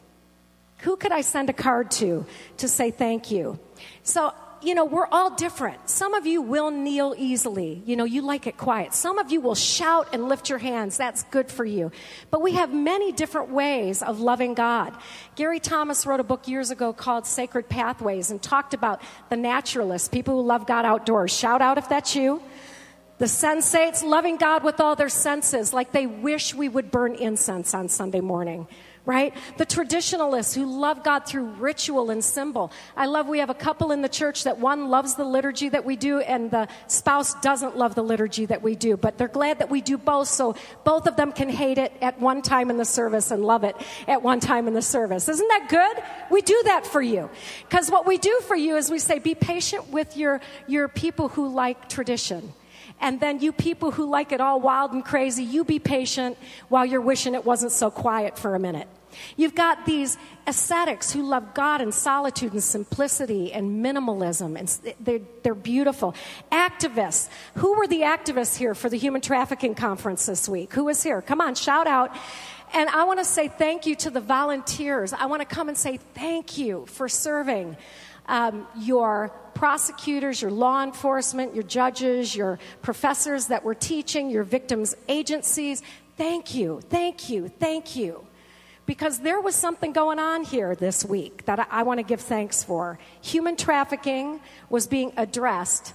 Who 0.78 0.96
could 0.96 1.12
I 1.12 1.22
send 1.22 1.48
a 1.48 1.54
card 1.54 1.90
to 1.92 2.26
to 2.58 2.68
say 2.68 2.90
thank 2.90 3.30
you? 3.30 3.58
So 4.02 4.34
you 4.66 4.74
know, 4.74 4.84
we're 4.84 5.06
all 5.06 5.30
different. 5.30 5.88
Some 5.88 6.12
of 6.12 6.26
you 6.26 6.42
will 6.42 6.72
kneel 6.72 7.14
easily. 7.16 7.84
You 7.86 7.94
know, 7.94 8.02
you 8.02 8.20
like 8.20 8.48
it 8.48 8.56
quiet. 8.56 8.94
Some 8.94 9.16
of 9.18 9.30
you 9.30 9.40
will 9.40 9.54
shout 9.54 10.08
and 10.12 10.28
lift 10.28 10.48
your 10.50 10.58
hands. 10.58 10.96
That's 10.96 11.22
good 11.24 11.48
for 11.52 11.64
you. 11.64 11.92
But 12.32 12.42
we 12.42 12.54
have 12.54 12.74
many 12.74 13.12
different 13.12 13.50
ways 13.50 14.02
of 14.02 14.18
loving 14.18 14.54
God. 14.54 14.92
Gary 15.36 15.60
Thomas 15.60 16.04
wrote 16.04 16.18
a 16.18 16.24
book 16.24 16.48
years 16.48 16.72
ago 16.72 16.92
called 16.92 17.26
Sacred 17.26 17.68
Pathways 17.68 18.32
and 18.32 18.42
talked 18.42 18.74
about 18.74 19.00
the 19.30 19.36
naturalists, 19.36 20.08
people 20.08 20.34
who 20.34 20.46
love 20.46 20.66
God 20.66 20.84
outdoors. 20.84 21.32
Shout 21.32 21.62
out 21.62 21.78
if 21.78 21.88
that's 21.88 22.16
you. 22.16 22.42
The 23.18 23.26
sensates 23.26 24.02
loving 24.02 24.36
God 24.36 24.64
with 24.64 24.80
all 24.80 24.96
their 24.96 25.08
senses, 25.08 25.72
like 25.72 25.92
they 25.92 26.06
wish 26.06 26.54
we 26.54 26.68
would 26.68 26.90
burn 26.90 27.14
incense 27.14 27.72
on 27.72 27.88
Sunday 27.88 28.20
morning 28.20 28.66
right? 29.06 29.32
The 29.56 29.64
traditionalists 29.64 30.54
who 30.54 30.66
love 30.66 31.04
God 31.04 31.20
through 31.26 31.44
ritual 31.44 32.10
and 32.10 32.22
symbol. 32.22 32.72
I 32.96 33.06
love 33.06 33.28
we 33.28 33.38
have 33.38 33.50
a 33.50 33.54
couple 33.54 33.92
in 33.92 34.02
the 34.02 34.08
church 34.08 34.44
that 34.44 34.58
one 34.58 34.90
loves 34.90 35.14
the 35.14 35.24
liturgy 35.24 35.68
that 35.68 35.84
we 35.84 35.94
do 35.94 36.18
and 36.20 36.50
the 36.50 36.66
spouse 36.88 37.34
doesn't 37.40 37.76
love 37.76 37.94
the 37.94 38.02
liturgy 38.02 38.46
that 38.46 38.62
we 38.62 38.74
do, 38.74 38.96
but 38.96 39.16
they're 39.16 39.28
glad 39.28 39.60
that 39.60 39.70
we 39.70 39.80
do 39.80 39.96
both 39.96 40.28
so 40.28 40.56
both 40.84 41.06
of 41.06 41.16
them 41.16 41.30
can 41.30 41.48
hate 41.48 41.78
it 41.78 41.92
at 42.02 42.20
one 42.20 42.42
time 42.42 42.68
in 42.68 42.76
the 42.76 42.84
service 42.84 43.30
and 43.30 43.44
love 43.44 43.62
it 43.62 43.76
at 44.08 44.22
one 44.22 44.40
time 44.40 44.66
in 44.66 44.74
the 44.74 44.82
service. 44.82 45.28
Isn't 45.28 45.48
that 45.48 45.68
good? 45.68 46.02
We 46.30 46.42
do 46.42 46.60
that 46.64 46.84
for 46.84 47.00
you. 47.00 47.30
Because 47.68 47.90
what 47.90 48.06
we 48.06 48.18
do 48.18 48.40
for 48.42 48.56
you 48.56 48.76
is 48.76 48.90
we 48.90 48.98
say, 48.98 49.20
be 49.20 49.36
patient 49.36 49.90
with 49.90 50.16
your, 50.16 50.40
your 50.66 50.88
people 50.88 51.28
who 51.28 51.48
like 51.48 51.88
tradition. 51.88 52.52
And 53.00 53.20
then 53.20 53.40
you 53.40 53.52
people 53.52 53.90
who 53.90 54.08
like 54.08 54.32
it 54.32 54.40
all 54.40 54.60
wild 54.60 54.92
and 54.92 55.04
crazy, 55.04 55.44
you 55.44 55.64
be 55.64 55.78
patient 55.78 56.38
while 56.68 56.86
you're 56.86 57.00
wishing 57.00 57.34
it 57.34 57.44
wasn't 57.44 57.72
so 57.72 57.90
quiet 57.90 58.38
for 58.38 58.54
a 58.54 58.58
minute. 58.58 58.88
You've 59.36 59.54
got 59.54 59.86
these 59.86 60.18
ascetics 60.46 61.12
who 61.12 61.22
love 61.22 61.54
God 61.54 61.80
and 61.80 61.92
solitude 61.92 62.52
and 62.52 62.62
simplicity 62.62 63.52
and 63.52 63.84
minimalism, 63.84 64.58
and 64.58 64.94
they're, 65.00 65.20
they're 65.42 65.54
beautiful. 65.54 66.14
Activists. 66.52 67.28
Who 67.54 67.76
were 67.76 67.86
the 67.86 68.02
activists 68.02 68.56
here 68.56 68.74
for 68.74 68.88
the 68.88 68.98
human 68.98 69.20
trafficking 69.20 69.74
conference 69.74 70.26
this 70.26 70.48
week? 70.48 70.72
Who 70.74 70.84
was 70.84 71.02
here? 71.02 71.22
Come 71.22 71.40
on, 71.40 71.54
shout 71.54 71.86
out. 71.86 72.14
And 72.72 72.88
I 72.90 73.04
want 73.04 73.20
to 73.20 73.24
say 73.24 73.48
thank 73.48 73.86
you 73.86 73.94
to 73.96 74.10
the 74.10 74.20
volunteers. 74.20 75.12
I 75.12 75.26
want 75.26 75.40
to 75.40 75.46
come 75.46 75.68
and 75.68 75.78
say 75.78 75.98
thank 76.14 76.58
you 76.58 76.86
for 76.86 77.08
serving 77.08 77.76
um, 78.26 78.66
your 78.78 79.30
prosecutors, 79.54 80.42
your 80.42 80.50
law 80.50 80.82
enforcement, 80.82 81.54
your 81.54 81.64
judges, 81.64 82.36
your 82.36 82.58
professors 82.82 83.46
that 83.46 83.64
were 83.64 83.74
teaching, 83.74 84.30
your 84.30 84.44
victims' 84.44 84.94
agencies. 85.08 85.82
Thank 86.16 86.54
you, 86.54 86.80
thank 86.88 87.30
you, 87.30 87.48
thank 87.48 87.96
you 87.96 88.26
because 88.86 89.18
there 89.18 89.40
was 89.40 89.54
something 89.54 89.92
going 89.92 90.18
on 90.18 90.44
here 90.44 90.74
this 90.74 91.04
week 91.04 91.44
that 91.46 91.58
I, 91.58 91.66
I 91.70 91.82
want 91.82 91.98
to 91.98 92.04
give 92.04 92.20
thanks 92.20 92.62
for. 92.62 92.98
Human 93.20 93.56
trafficking 93.56 94.40
was 94.70 94.86
being 94.86 95.12
addressed, 95.16 95.92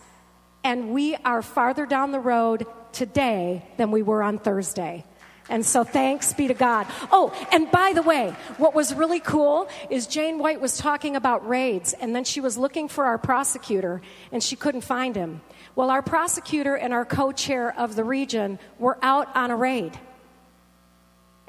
and 0.64 0.92
we 0.92 1.16
are 1.18 1.42
farther 1.42 1.86
down 1.86 2.12
the 2.12 2.20
road 2.20 2.66
today 2.92 3.66
than 3.78 3.92
we 3.92 4.02
were 4.04 4.22
on 4.22 4.38
Thursday. 4.38 5.06
And 5.52 5.66
so 5.66 5.84
thanks 5.84 6.32
be 6.32 6.48
to 6.48 6.54
God. 6.54 6.88
Oh, 7.12 7.34
and 7.52 7.70
by 7.70 7.92
the 7.94 8.02
way, 8.02 8.34
what 8.58 8.74
was 8.74 8.96
really 8.96 9.20
cool 9.20 9.68
is 9.90 10.08
Jane 10.08 10.40
White 10.40 10.62
was 10.62 10.78
talking 10.78 11.18
about 11.18 11.46
raids, 11.46 11.92
and 11.92 12.16
then 12.16 12.24
she 12.24 12.40
was 12.40 12.58
looking 12.58 12.88
for 12.88 13.04
our 13.04 13.18
prosecutor, 13.18 14.02
and 14.32 14.42
she 14.42 14.56
couldn't 14.56 14.82
find 14.82 15.14
him. 15.14 15.42
Well, 15.76 15.90
our 15.90 16.02
prosecutor 16.02 16.76
and 16.76 16.94
our 16.94 17.04
co 17.04 17.34
chair 17.34 17.78
of 17.78 17.98
the 17.98 18.06
region 18.06 18.60
were 18.80 18.98
out 19.02 19.28
on 19.36 19.52
a 19.52 19.58
raid 19.58 20.00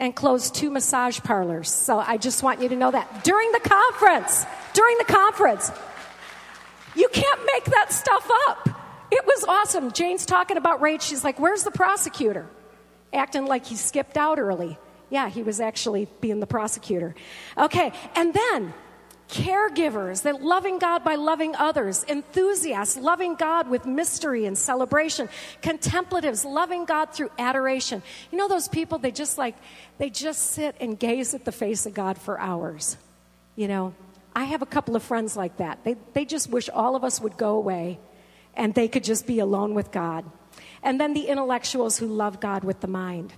and 0.00 0.16
closed 0.16 0.56
two 0.56 0.70
massage 0.70 1.20
parlors. 1.20 1.70
So 1.70 2.00
I 2.00 2.16
just 2.16 2.42
want 2.42 2.60
you 2.60 2.68
to 2.70 2.76
know 2.76 2.90
that 2.90 3.22
during 3.22 3.52
the 3.52 3.60
conference, 3.60 4.44
during 4.74 4.98
the 4.98 5.04
conference, 5.04 5.70
you 6.96 7.08
can't 7.12 7.40
make 7.46 7.66
that 7.66 7.92
stuff 7.92 8.28
up. 8.48 8.68
It 9.12 9.24
was 9.24 9.44
awesome. 9.44 9.92
Jane's 9.92 10.26
talking 10.26 10.56
about 10.56 10.80
raids. 10.80 11.06
She's 11.06 11.22
like, 11.22 11.38
Where's 11.38 11.62
the 11.62 11.70
prosecutor? 11.70 12.48
Acting 13.12 13.46
like 13.46 13.66
he 13.66 13.76
skipped 13.76 14.16
out 14.16 14.38
early. 14.38 14.78
Yeah, 15.10 15.28
he 15.28 15.42
was 15.42 15.60
actually 15.60 16.08
being 16.20 16.40
the 16.40 16.46
prosecutor. 16.46 17.14
Okay, 17.58 17.92
and 18.14 18.32
then 18.32 18.72
caregivers 19.28 20.22
that 20.22 20.42
loving 20.42 20.78
God 20.78 21.02
by 21.04 21.14
loving 21.14 21.56
others, 21.56 22.04
enthusiasts 22.06 22.96
loving 22.98 23.34
God 23.34 23.68
with 23.68 23.86
mystery 23.86 24.44
and 24.44 24.56
celebration, 24.56 25.28
contemplatives 25.62 26.44
loving 26.44 26.84
God 26.84 27.12
through 27.14 27.30
adoration. 27.38 28.02
You 28.30 28.38
know 28.38 28.48
those 28.48 28.68
people 28.68 28.98
they 28.98 29.10
just 29.10 29.38
like 29.38 29.56
they 29.98 30.10
just 30.10 30.52
sit 30.52 30.76
and 30.80 30.98
gaze 30.98 31.34
at 31.34 31.44
the 31.44 31.52
face 31.52 31.86
of 31.86 31.94
God 31.94 32.18
for 32.18 32.38
hours. 32.38 32.98
You 33.56 33.68
know, 33.68 33.94
I 34.36 34.44
have 34.44 34.62
a 34.62 34.66
couple 34.66 34.96
of 34.96 35.02
friends 35.02 35.36
like 35.36 35.56
that. 35.58 35.82
They 35.84 35.96
they 36.12 36.24
just 36.24 36.50
wish 36.50 36.68
all 36.68 36.94
of 36.94 37.04
us 37.04 37.20
would 37.20 37.36
go 37.36 37.56
away 37.56 37.98
and 38.54 38.74
they 38.74 38.88
could 38.88 39.04
just 39.04 39.26
be 39.26 39.38
alone 39.38 39.72
with 39.72 39.90
God 39.90 40.24
and 40.82 41.00
then 41.00 41.14
the 41.14 41.26
intellectuals 41.26 41.98
who 41.98 42.06
love 42.06 42.40
God 42.40 42.64
with 42.64 42.80
the 42.80 42.88
mind. 42.88 43.32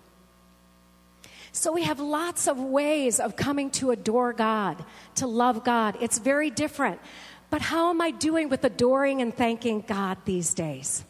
So 1.52 1.72
we 1.72 1.84
have 1.84 2.00
lots 2.00 2.48
of 2.48 2.58
ways 2.58 3.20
of 3.20 3.36
coming 3.36 3.70
to 3.72 3.92
adore 3.92 4.32
God, 4.32 4.84
to 5.16 5.26
love 5.26 5.62
God. 5.62 5.96
It's 6.00 6.18
very 6.18 6.50
different. 6.50 7.00
But 7.48 7.62
how 7.62 7.90
am 7.90 8.00
I 8.00 8.10
doing 8.10 8.48
with 8.48 8.64
adoring 8.64 9.22
and 9.22 9.32
thanking 9.32 9.84
God 9.86 10.18
these 10.24 10.52
days? 10.54 11.04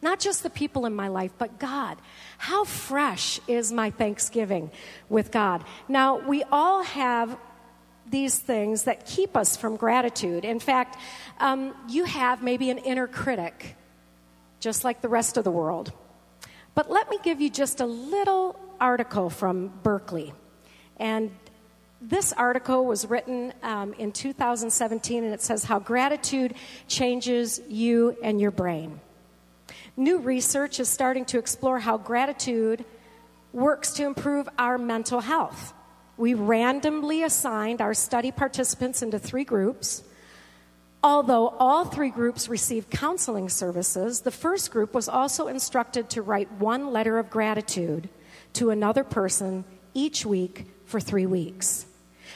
Not 0.00 0.20
just 0.20 0.44
the 0.44 0.50
people 0.50 0.86
in 0.86 0.94
my 0.94 1.08
life, 1.08 1.32
but 1.36 1.58
God. 1.58 1.98
How 2.38 2.64
fresh 2.64 3.40
is 3.48 3.72
my 3.72 3.90
thanksgiving 3.90 4.70
with 5.08 5.32
God? 5.32 5.64
Now, 5.88 6.18
we 6.18 6.44
all 6.44 6.84
have 6.84 7.36
these 8.08 8.38
things 8.38 8.84
that 8.84 9.06
keep 9.06 9.36
us 9.36 9.56
from 9.56 9.76
gratitude. 9.76 10.44
In 10.44 10.60
fact, 10.60 10.96
um, 11.40 11.74
you 11.88 12.04
have 12.04 12.42
maybe 12.42 12.70
an 12.70 12.78
inner 12.78 13.08
critic 13.08 13.76
just 14.62 14.84
like 14.84 15.02
the 15.02 15.08
rest 15.08 15.36
of 15.36 15.44
the 15.44 15.50
world. 15.50 15.92
But 16.74 16.90
let 16.90 17.10
me 17.10 17.18
give 17.22 17.40
you 17.40 17.50
just 17.50 17.80
a 17.80 17.86
little 17.86 18.58
article 18.80 19.28
from 19.28 19.68
Berkeley. 19.82 20.32
And 20.96 21.32
this 22.00 22.32
article 22.32 22.86
was 22.86 23.04
written 23.06 23.52
um, 23.62 23.92
in 23.94 24.12
2017, 24.12 25.24
and 25.24 25.34
it 25.34 25.42
says 25.42 25.64
how 25.64 25.80
gratitude 25.80 26.54
changes 26.86 27.60
you 27.68 28.16
and 28.22 28.40
your 28.40 28.52
brain. 28.52 29.00
New 29.96 30.18
research 30.18 30.80
is 30.80 30.88
starting 30.88 31.24
to 31.26 31.38
explore 31.38 31.80
how 31.80 31.98
gratitude 31.98 32.84
works 33.52 33.92
to 33.92 34.04
improve 34.04 34.48
our 34.58 34.78
mental 34.78 35.20
health. 35.20 35.74
We 36.16 36.34
randomly 36.34 37.24
assigned 37.24 37.80
our 37.80 37.94
study 37.94 38.30
participants 38.30 39.02
into 39.02 39.18
three 39.18 39.44
groups. 39.44 40.04
Although 41.04 41.48
all 41.58 41.84
three 41.84 42.10
groups 42.10 42.48
received 42.48 42.90
counseling 42.90 43.48
services, 43.48 44.20
the 44.20 44.30
first 44.30 44.70
group 44.70 44.94
was 44.94 45.08
also 45.08 45.48
instructed 45.48 46.08
to 46.10 46.22
write 46.22 46.52
one 46.52 46.92
letter 46.92 47.18
of 47.18 47.28
gratitude 47.28 48.08
to 48.52 48.70
another 48.70 49.02
person 49.02 49.64
each 49.94 50.24
week 50.24 50.66
for 50.84 51.00
three 51.00 51.26
weeks. 51.26 51.86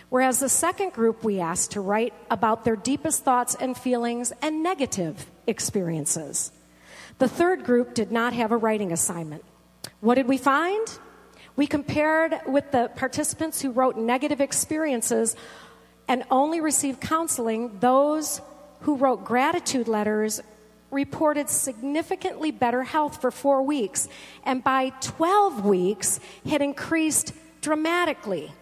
Whereas 0.09 0.41
the 0.41 0.49
second 0.49 0.93
group 0.93 1.23
we 1.23 1.41
asked 1.41 1.73
to 1.73 1.81
write 1.81 2.13
about 2.29 2.65
their 2.65 2.75
deepest 2.75 3.23
thoughts 3.23 3.55
and 3.55 3.77
feelings 3.77 4.33
and 4.43 4.63
negative 4.63 5.27
experiences. 5.47 6.51
The 7.19 7.29
third 7.29 7.65
group 7.65 7.95
did 7.95 8.11
not 8.11 8.33
have 8.33 8.51
a 8.51 8.57
writing 8.57 8.93
assignment. 8.93 9.45
What 10.01 10.17
did 10.17 10.27
we 10.27 10.39
find? 10.39 10.87
We 11.55 11.67
compared 11.67 12.35
with 12.47 12.73
the 12.73 12.91
participants 12.97 13.63
who 13.63 13.71
wrote 13.71 13.97
negative 13.97 14.41
experiences 14.41 15.37
and 16.09 16.25
only 16.31 16.61
received 16.61 17.01
counseling 17.01 17.79
those 17.79 18.41
who 18.81 18.97
wrote 18.97 19.25
gratitude 19.25 19.89
letters 19.89 20.41
reported 20.91 21.49
significantly 21.49 22.51
better 22.51 22.83
health 22.83 23.21
for 23.21 23.31
four 23.31 23.63
weeks, 23.63 24.09
and 24.45 24.63
by 24.63 24.91
12 25.01 25.65
weeks 25.65 26.21
had 26.49 26.63
increased 26.63 27.33
dramatically. 27.61 28.53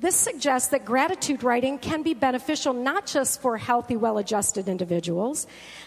This 0.00 0.14
suggests 0.14 0.68
that 0.68 0.84
gratitude 0.84 1.42
writing 1.42 1.78
can 1.78 2.02
be 2.02 2.14
beneficial 2.14 2.72
not 2.72 3.06
just 3.06 3.42
for 3.42 3.56
healthy, 3.56 3.96
well 3.96 4.18
adjusted 4.18 4.68
individuals, 4.68 5.46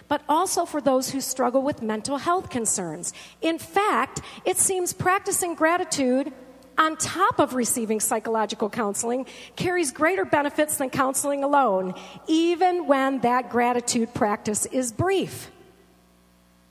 but 0.09 0.21
also 0.27 0.65
for 0.65 0.81
those 0.81 1.09
who 1.09 1.21
struggle 1.21 1.61
with 1.61 1.81
mental 1.81 2.17
health 2.17 2.49
concerns. 2.49 3.13
In 3.41 3.57
fact, 3.57 4.21
it 4.43 4.57
seems 4.57 4.91
practicing 4.91 5.55
gratitude 5.55 6.33
on 6.77 6.97
top 6.97 7.39
of 7.39 7.53
receiving 7.53 7.99
psychological 7.99 8.69
counseling 8.69 9.25
carries 9.55 9.91
greater 9.91 10.25
benefits 10.25 10.77
than 10.77 10.89
counseling 10.89 11.43
alone, 11.43 11.93
even 12.27 12.88
when 12.88 13.19
that 13.19 13.49
gratitude 13.49 14.13
practice 14.13 14.65
is 14.67 14.91
brief. 14.91 15.51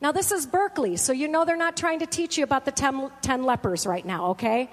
Now, 0.02 0.12
this 0.12 0.32
is 0.32 0.46
Berkeley, 0.46 0.96
so 0.96 1.12
you 1.12 1.28
know 1.28 1.44
they're 1.44 1.56
not 1.56 1.76
trying 1.76 1.98
to 1.98 2.06
teach 2.06 2.38
you 2.38 2.44
about 2.44 2.64
the 2.64 2.72
ten 2.72 3.42
lepers 3.42 3.86
right 3.86 4.04
now, 4.04 4.28
okay? 4.28 4.70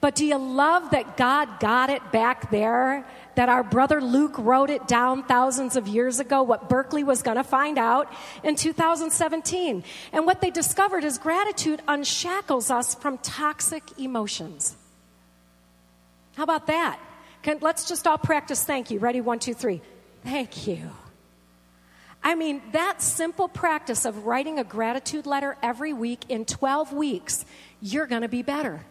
But 0.00 0.14
do 0.14 0.24
you 0.24 0.38
love 0.38 0.90
that 0.92 1.18
God 1.18 1.60
got 1.60 1.90
it 1.90 2.12
back 2.12 2.50
there? 2.50 3.04
That 3.36 3.48
our 3.48 3.62
brother 3.62 4.00
Luke 4.00 4.36
wrote 4.38 4.70
it 4.70 4.88
down 4.88 5.22
thousands 5.22 5.76
of 5.76 5.86
years 5.86 6.20
ago, 6.20 6.42
what 6.42 6.68
Berkeley 6.68 7.04
was 7.04 7.22
going 7.22 7.36
to 7.36 7.44
find 7.44 7.78
out 7.78 8.12
in 8.42 8.56
2017. 8.56 9.84
And 10.12 10.26
what 10.26 10.40
they 10.40 10.50
discovered 10.50 11.04
is 11.04 11.18
gratitude 11.18 11.80
unshackles 11.86 12.70
us 12.70 12.94
from 12.94 13.18
toxic 13.18 13.98
emotions. 13.98 14.76
How 16.36 16.44
about 16.44 16.66
that? 16.66 16.98
Can, 17.42 17.58
let's 17.60 17.88
just 17.88 18.06
all 18.06 18.18
practice 18.18 18.64
thank 18.64 18.90
you. 18.90 18.98
Ready? 18.98 19.20
One, 19.20 19.38
two, 19.38 19.54
three. 19.54 19.80
Thank 20.24 20.66
you. 20.66 20.90
I 22.22 22.34
mean, 22.34 22.60
that 22.72 23.00
simple 23.00 23.48
practice 23.48 24.04
of 24.04 24.26
writing 24.26 24.58
a 24.58 24.64
gratitude 24.64 25.24
letter 25.24 25.56
every 25.62 25.92
week 25.92 26.24
in 26.28 26.44
12 26.44 26.92
weeks, 26.92 27.46
you're 27.80 28.06
going 28.06 28.22
to 28.22 28.28
be 28.28 28.42
better. 28.42 28.84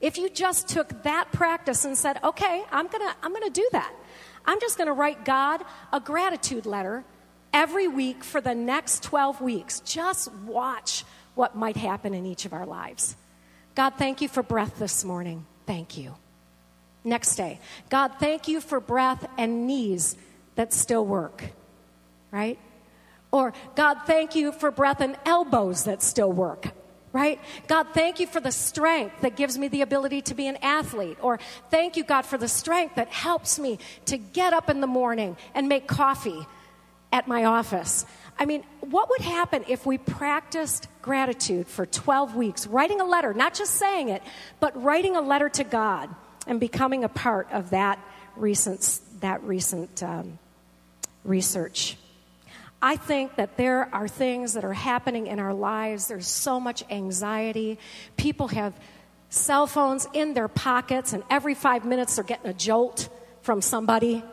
If 0.00 0.16
you 0.16 0.30
just 0.30 0.68
took 0.68 1.02
that 1.02 1.30
practice 1.32 1.84
and 1.84 1.96
said, 1.96 2.18
okay, 2.24 2.64
I'm 2.72 2.86
going 2.86 3.06
to 3.06 3.14
I'm 3.22 3.32
going 3.32 3.44
to 3.44 3.50
do 3.50 3.68
that. 3.72 3.92
I'm 4.44 4.60
just 4.60 4.78
going 4.78 4.86
to 4.86 4.92
write 4.92 5.24
God 5.24 5.62
a 5.92 6.00
gratitude 6.00 6.66
letter 6.66 7.04
every 7.52 7.88
week 7.88 8.24
for 8.24 8.40
the 8.40 8.54
next 8.54 9.02
12 9.02 9.40
weeks. 9.40 9.80
Just 9.80 10.32
watch 10.46 11.04
what 11.34 11.54
might 11.54 11.76
happen 11.76 12.14
in 12.14 12.26
each 12.26 12.46
of 12.46 12.52
our 12.52 12.66
lives. 12.66 13.16
God, 13.74 13.94
thank 13.96 14.20
you 14.20 14.28
for 14.28 14.42
breath 14.42 14.78
this 14.78 15.04
morning. 15.04 15.46
Thank 15.66 15.96
you. 15.96 16.14
Next 17.04 17.36
day, 17.36 17.60
God, 17.88 18.12
thank 18.18 18.48
you 18.48 18.60
for 18.60 18.78
breath 18.78 19.26
and 19.38 19.66
knees 19.66 20.16
that 20.56 20.72
still 20.72 21.04
work, 21.04 21.44
right? 22.30 22.58
Or, 23.32 23.54
God, 23.74 24.00
thank 24.06 24.34
you 24.34 24.52
for 24.52 24.70
breath 24.70 25.00
and 25.00 25.16
elbows 25.24 25.84
that 25.84 26.02
still 26.02 26.32
work, 26.32 26.68
right? 27.12 27.40
God, 27.66 27.88
thank 27.92 28.20
you 28.20 28.26
for 28.26 28.40
the 28.40 28.52
strength 28.52 29.20
that 29.22 29.36
gives 29.36 29.58
me 29.58 29.68
the 29.68 29.82
ability 29.82 30.22
to 30.22 30.34
be 30.34 30.46
an 30.46 30.56
athlete. 30.62 31.18
Or, 31.20 31.38
thank 31.70 31.96
you, 31.96 32.04
God, 32.04 32.22
for 32.22 32.38
the 32.38 32.48
strength 32.48 32.94
that 32.94 33.08
helps 33.08 33.58
me 33.58 33.78
to 34.06 34.16
get 34.16 34.52
up 34.52 34.70
in 34.70 34.80
the 34.80 34.86
morning 34.86 35.36
and 35.54 35.68
make 35.68 35.86
coffee 35.86 36.46
at 37.12 37.26
my 37.26 37.44
office. 37.44 38.06
I 38.38 38.46
mean, 38.46 38.62
what 38.80 39.10
would 39.10 39.20
happen 39.20 39.64
if 39.68 39.84
we 39.84 39.98
practiced 39.98 40.86
gratitude 41.02 41.66
for 41.66 41.84
12 41.84 42.36
weeks, 42.36 42.66
writing 42.66 43.00
a 43.00 43.04
letter, 43.04 43.34
not 43.34 43.54
just 43.54 43.74
saying 43.74 44.08
it, 44.08 44.22
but 44.60 44.80
writing 44.82 45.16
a 45.16 45.20
letter 45.20 45.48
to 45.48 45.64
God? 45.64 46.14
and 46.46 46.60
becoming 46.60 47.04
a 47.04 47.08
part 47.08 47.48
of 47.52 47.70
that 47.70 47.98
recent, 48.36 49.00
that 49.20 49.42
recent 49.44 50.02
um, 50.02 50.38
research. 51.24 51.96
I 52.82 52.96
think 52.96 53.36
that 53.36 53.56
there 53.56 53.94
are 53.94 54.08
things 54.08 54.54
that 54.54 54.64
are 54.64 54.72
happening 54.72 55.26
in 55.26 55.38
our 55.38 55.52
lives. 55.52 56.08
There's 56.08 56.26
so 56.26 56.58
much 56.58 56.82
anxiety. 56.90 57.78
People 58.16 58.48
have 58.48 58.74
cell 59.28 59.66
phones 59.66 60.06
in 60.12 60.34
their 60.34 60.48
pockets, 60.48 61.12
and 61.12 61.22
every 61.28 61.54
five 61.54 61.84
minutes 61.84 62.16
they're 62.16 62.24
getting 62.24 62.50
a 62.50 62.54
jolt 62.54 63.08
from 63.42 63.60
somebody 63.60 64.24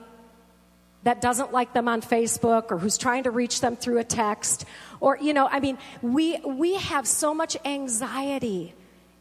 that 1.04 1.22
doesn't 1.22 1.54
like 1.54 1.74
them 1.74 1.88
on 1.88 2.02
Facebook 2.02 2.72
or 2.72 2.78
who's 2.78 2.98
trying 2.98 3.24
to 3.24 3.32
reach 3.32 3.62
them 3.62 3.76
through 3.76 3.98
a 4.00 4.04
text. 4.04 4.66
Or, 5.00 5.18
you 5.18 5.34
know, 5.34 5.48
I 5.48 5.60
mean, 5.60 5.78
we, 6.02 6.38
we 6.40 6.76
have 6.76 7.08
so 7.08 7.34
much 7.34 7.56
anxiety 7.64 8.74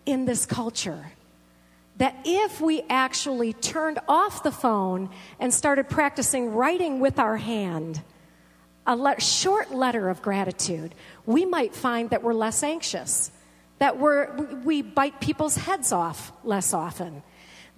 in 0.05 0.25
this 0.25 0.47
culture 0.47 1.13
that 1.99 2.17
if 2.25 2.61
we 2.61 2.83
actually 2.89 3.53
turned 3.53 3.99
off 4.09 4.43
the 4.43 4.51
phone 4.51 5.11
and 5.39 5.53
started 5.53 5.89
practicing 5.89 6.55
writing 6.55 7.01
with 7.01 7.19
our 7.19 7.37
hand, 7.37 8.03
a 8.87 8.97
le- 8.97 9.21
short 9.21 9.75
letter 9.75 10.09
of 10.09 10.23
gratitude, 10.23 10.95
we 11.25 11.45
might 11.45 11.75
find 11.75 12.11
that 12.11 12.23
we're 12.23 12.35
less 12.35 12.63
anxious 12.63 13.31
that 13.79 13.99
we're, 13.99 14.35
we 14.65 14.83
bite 14.83 15.21
people's 15.21 15.57
heads 15.57 15.93
off 15.93 16.33
less 16.45 16.73
often, 16.73 17.23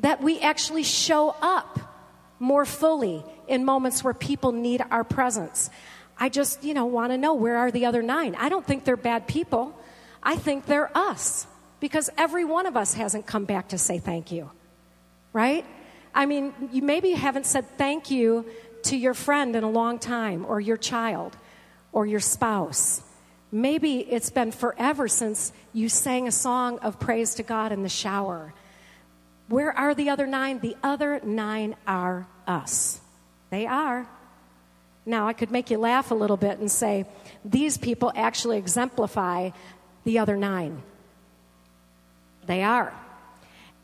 that 0.00 0.22
we 0.22 0.40
actually 0.40 0.84
show 0.84 1.34
up 1.42 1.78
more 2.38 2.64
fully 2.64 3.24
in 3.48 3.64
moments 3.64 4.04
where 4.04 4.14
people 4.14 4.52
need 4.52 4.82
our 4.90 5.02
presence. 5.02 5.70
I 6.18 6.28
just, 6.28 6.62
you 6.62 6.74
know, 6.74 6.86
want 6.86 7.12
to 7.12 7.18
know 7.18 7.34
where 7.34 7.56
are 7.56 7.70
the 7.70 7.86
other 7.86 8.02
nine? 8.02 8.36
I 8.36 8.48
don't 8.48 8.64
think 8.64 8.84
they're 8.84 8.96
bad 8.96 9.26
people. 9.26 9.76
I 10.22 10.36
think 10.36 10.66
they're 10.66 10.96
us 10.96 11.46
because 11.80 12.10
every 12.16 12.44
one 12.44 12.66
of 12.66 12.76
us 12.76 12.94
hasn't 12.94 13.26
come 13.26 13.44
back 13.44 13.68
to 13.68 13.78
say 13.78 13.98
thank 13.98 14.30
you, 14.30 14.50
right? 15.32 15.64
I 16.14 16.26
mean, 16.26 16.52
you 16.72 16.82
maybe 16.82 17.12
haven't 17.12 17.46
said 17.46 17.66
thank 17.76 18.10
you 18.10 18.46
to 18.88 18.96
your 18.96 19.14
friend 19.14 19.56
in 19.56 19.64
a 19.64 19.70
long 19.70 19.98
time, 19.98 20.44
or 20.46 20.60
your 20.60 20.76
child, 20.76 21.36
or 21.92 22.06
your 22.06 22.20
spouse. 22.20 23.02
Maybe 23.50 24.00
it's 24.00 24.30
been 24.30 24.52
forever 24.52 25.08
since 25.08 25.52
you 25.72 25.88
sang 25.88 26.28
a 26.28 26.32
song 26.32 26.78
of 26.80 27.00
praise 27.00 27.36
to 27.36 27.42
God 27.42 27.72
in 27.72 27.82
the 27.82 27.88
shower. 27.88 28.52
Where 29.48 29.72
are 29.76 29.94
the 29.94 30.10
other 30.10 30.26
nine? 30.26 30.60
The 30.60 30.76
other 30.82 31.20
nine 31.24 31.76
are 31.86 32.26
us. 32.46 33.00
They 33.50 33.66
are. 33.66 34.06
Now, 35.06 35.26
I 35.26 35.32
could 35.32 35.50
make 35.50 35.70
you 35.70 35.78
laugh 35.78 36.10
a 36.10 36.14
little 36.14 36.36
bit 36.36 36.58
and 36.58 36.70
say, 36.70 37.06
these 37.42 37.78
people 37.78 38.12
actually 38.14 38.58
exemplify 38.58 39.50
the 40.04 40.18
other 40.18 40.36
nine. 40.36 40.82
They 42.46 42.62
are. 42.62 42.92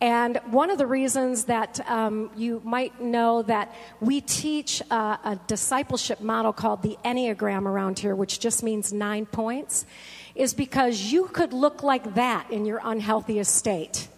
And 0.05 0.37
one 0.51 0.69
of 0.69 0.77
the 0.77 0.87
reasons 0.87 1.45
that 1.45 1.81
um, 1.89 2.31
you 2.37 2.61
might 2.63 3.01
know 3.01 3.41
that 3.41 3.75
we 4.03 4.21
teach 4.21 4.83
uh, 4.91 5.17
a 5.25 5.37
discipleship 5.47 6.21
model 6.21 6.53
called 6.53 6.83
the 6.83 6.99
Enneagram 7.07 7.65
around 7.65 8.01
here, 8.01 8.15
which 8.15 8.39
just 8.39 8.63
means 8.63 8.93
nine 8.93 9.25
points, 9.25 9.87
is 10.35 10.53
because 10.53 11.11
you 11.11 11.25
could 11.29 11.55
look 11.55 11.83
like 11.83 12.17
that 12.17 12.51
in 12.51 12.67
your 12.67 12.83
unhealthiest 12.85 13.55
state. 13.55 14.09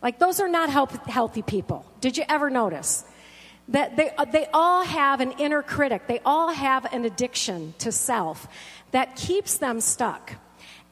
Like, 0.00 0.20
those 0.20 0.38
are 0.38 0.46
not 0.46 0.70
healthy 0.70 1.42
people. 1.42 1.84
Did 2.00 2.16
you 2.16 2.22
ever 2.28 2.48
notice? 2.48 3.04
That 3.66 3.96
they, 3.96 4.10
uh, 4.10 4.26
they 4.26 4.46
all 4.54 4.84
have 4.84 5.20
an 5.20 5.32
inner 5.40 5.64
critic, 5.64 6.06
they 6.06 6.20
all 6.24 6.52
have 6.52 6.84
an 6.92 7.04
addiction 7.04 7.74
to 7.78 7.90
self 7.90 8.46
that 8.92 9.16
keeps 9.16 9.58
them 9.58 9.80
stuck. 9.80 10.34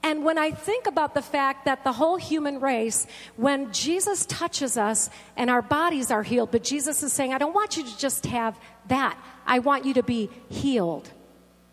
And 0.05 0.23
when 0.23 0.37
I 0.37 0.51
think 0.51 0.87
about 0.87 1.15
the 1.15 1.23
fact 1.23 1.65
that 1.65 1.83
the 1.83 1.93
whole 1.93 2.17
human 2.17 2.61
race, 2.61 3.07
when 3.37 3.73
Jesus 3.73 4.27
touches 4.27 4.77
us 4.77 5.09
and 5.35 5.49
our 5.49 5.63
bodies 5.63 6.11
are 6.11 6.23
healed, 6.23 6.51
but 6.51 6.63
Jesus 6.63 7.03
is 7.03 7.11
saying, 7.11 7.33
I 7.33 7.39
don't 7.39 7.55
want 7.55 7.79
you 7.79 7.85
to 7.85 7.99
just 7.99 8.27
have 8.27 8.61
that. 8.89 9.19
I 9.47 9.61
want 9.61 9.87
you 9.87 9.95
to 9.95 10.03
be 10.03 10.29
healed 10.51 11.11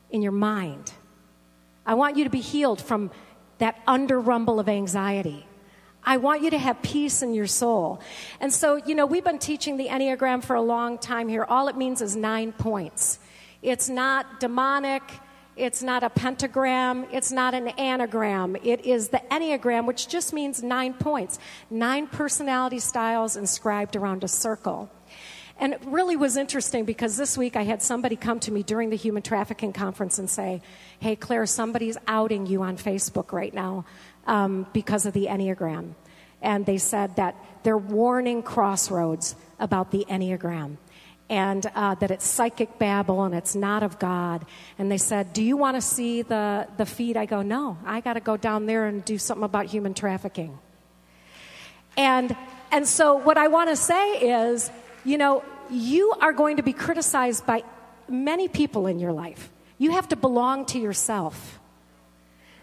in 0.09 0.21
your 0.21 0.31
mind. 0.31 0.93
I 1.85 1.95
want 1.95 2.15
you 2.15 2.23
to 2.23 2.29
be 2.29 2.39
healed 2.39 2.81
from 2.81 3.11
that 3.57 3.77
under 3.85 4.17
rumble 4.17 4.61
of 4.61 4.69
anxiety. 4.69 5.45
I 6.01 6.15
want 6.15 6.41
you 6.41 6.51
to 6.51 6.57
have 6.57 6.81
peace 6.81 7.21
in 7.21 7.33
your 7.33 7.47
soul. 7.47 7.99
And 8.39 8.53
so, 8.53 8.77
you 8.77 8.95
know, 8.95 9.05
we've 9.05 9.25
been 9.25 9.39
teaching 9.39 9.75
the 9.75 9.89
Enneagram 9.89 10.41
for 10.41 10.55
a 10.55 10.61
long 10.61 10.97
time 10.97 11.27
here. 11.27 11.43
All 11.43 11.67
it 11.67 11.75
means 11.75 12.01
is 12.01 12.15
nine 12.15 12.53
points. 12.53 13.19
It's 13.61 13.89
not 13.89 14.39
demonic. 14.39 15.03
It's 15.57 15.83
not 15.83 16.03
a 16.03 16.09
pentagram. 16.09 17.05
It's 17.11 17.31
not 17.31 17.53
an 17.53 17.67
anagram. 17.69 18.55
It 18.63 18.85
is 18.85 19.09
the 19.09 19.21
Enneagram, 19.29 19.85
which 19.85 20.07
just 20.07 20.33
means 20.33 20.63
nine 20.63 20.93
points, 20.93 21.39
nine 21.69 22.07
personality 22.07 22.79
styles 22.79 23.35
inscribed 23.35 23.95
around 23.95 24.23
a 24.23 24.27
circle. 24.27 24.89
And 25.59 25.73
it 25.73 25.81
really 25.85 26.15
was 26.15 26.37
interesting 26.37 26.85
because 26.85 27.17
this 27.17 27.37
week 27.37 27.55
I 27.55 27.63
had 27.63 27.81
somebody 27.81 28.15
come 28.15 28.39
to 28.41 28.51
me 28.51 28.63
during 28.63 28.89
the 28.89 28.95
human 28.95 29.21
trafficking 29.21 29.73
conference 29.73 30.17
and 30.17 30.29
say, 30.29 30.61
Hey, 30.99 31.15
Claire, 31.15 31.45
somebody's 31.45 31.97
outing 32.07 32.47
you 32.47 32.63
on 32.63 32.77
Facebook 32.77 33.31
right 33.31 33.53
now 33.53 33.85
um, 34.25 34.65
because 34.73 35.05
of 35.05 35.13
the 35.13 35.27
Enneagram. 35.27 35.93
And 36.41 36.65
they 36.65 36.79
said 36.79 37.17
that 37.17 37.35
they're 37.61 37.77
warning 37.77 38.41
Crossroads 38.41 39.35
about 39.59 39.91
the 39.91 40.05
Enneagram 40.09 40.77
and 41.31 41.65
uh, 41.75 41.95
that 41.95 42.11
it's 42.11 42.27
psychic 42.27 42.77
babble 42.77 43.23
and 43.23 43.33
it's 43.33 43.55
not 43.55 43.83
of 43.83 43.97
God. 43.99 44.45
And 44.77 44.91
they 44.91 44.97
said, 44.97 45.31
Do 45.31 45.41
you 45.41 45.55
want 45.55 45.77
to 45.77 45.81
see 45.81 46.23
the, 46.23 46.67
the 46.75 46.85
feed? 46.85 47.15
I 47.15 47.25
go, 47.25 47.41
No, 47.41 47.77
I 47.85 48.01
got 48.01 48.13
to 48.13 48.19
go 48.19 48.35
down 48.35 48.65
there 48.65 48.85
and 48.85 49.03
do 49.03 49.17
something 49.17 49.45
about 49.45 49.67
human 49.67 49.93
trafficking. 49.93 50.59
And, 51.95 52.35
and 52.69 52.85
so, 52.85 53.15
what 53.15 53.37
I 53.37 53.47
want 53.47 53.69
to 53.69 53.77
say 53.77 54.43
is, 54.43 54.69
you 55.05 55.17
know, 55.17 55.43
you 55.69 56.13
are 56.19 56.33
going 56.33 56.57
to 56.57 56.63
be 56.63 56.73
criticized 56.73 57.45
by 57.45 57.63
many 58.09 58.49
people 58.49 58.85
in 58.85 58.99
your 58.99 59.13
life. 59.13 59.49
You 59.77 59.91
have 59.91 60.09
to 60.09 60.17
belong 60.17 60.65
to 60.67 60.79
yourself. 60.79 61.59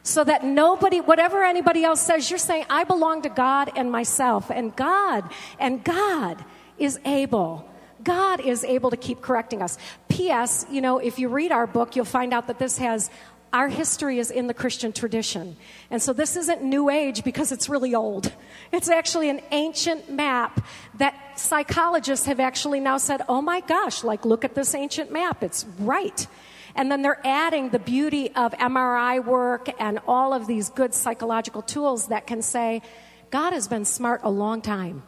So 0.03 0.25
that 0.25 0.45
nobody, 0.45 1.01
whatever 1.01 1.43
anybody 1.43 1.85
else 1.85 2.03
says, 2.03 2.31
you're 2.31 2.39
saying, 2.39 2.67
I 2.69 2.85
belong 2.85 3.23
to 3.23 3.31
God 3.31 3.73
and 3.77 3.91
myself. 3.91 4.51
And 4.51 4.77
God, 4.77 5.25
and 5.59 5.83
God 5.83 6.45
is 6.79 6.99
able 7.05 7.69
God 8.03 8.41
is 8.41 8.65
able 8.65 8.91
to 8.91 8.97
keep 8.97 9.21
correcting 9.21 9.63
us. 9.63 9.79
P.S., 10.09 10.67
you 10.71 10.81
know, 10.81 10.99
if 10.99 11.19
you 11.19 11.29
read 11.29 11.53
our 11.53 11.67
book, 11.67 11.97
you'll 11.97 12.05
find 12.05 12.33
out 12.33 12.47
that 12.47 12.59
this 12.59 12.79
has 12.79 13.11
our 13.53 13.69
history 13.69 14.19
is 14.19 14.31
in 14.31 14.47
the 14.47 14.55
Christian 14.55 14.93
tradition. 14.93 15.57
And 15.91 16.03
so 16.03 16.13
this 16.13 16.37
isn't 16.37 16.63
New 16.63 16.91
Age 16.91 17.25
because 17.25 17.51
it's 17.51 17.69
really 17.69 17.95
old. 17.95 18.33
It's 18.73 18.91
actually 18.91 19.31
an 19.31 19.41
ancient 19.51 20.11
map 20.11 20.67
that 20.99 21.39
psychologists 21.39 22.27
have 22.27 22.41
actually 22.41 22.81
now 22.81 22.99
said, 22.99 23.23
oh 23.29 23.41
my 23.41 23.61
gosh, 23.61 24.05
like 24.05 24.25
look 24.27 24.45
at 24.45 24.55
this 24.55 24.75
ancient 24.75 25.11
map. 25.11 25.43
It's 25.43 25.65
right. 25.79 26.27
And 26.75 26.93
then 26.93 27.01
they're 27.03 27.27
adding 27.27 27.71
the 27.71 27.79
beauty 27.79 28.31
of 28.35 28.53
MRI 28.53 29.25
work 29.25 29.69
and 29.81 29.99
all 30.07 30.35
of 30.35 30.47
these 30.47 30.69
good 30.69 30.93
psychological 30.93 31.63
tools 31.63 32.09
that 32.09 32.27
can 32.27 32.43
say, 32.43 32.83
God 33.31 33.53
has 33.53 33.67
been 33.67 33.85
smart 33.85 34.21
a 34.25 34.31
long 34.31 34.61
time. 34.61 35.03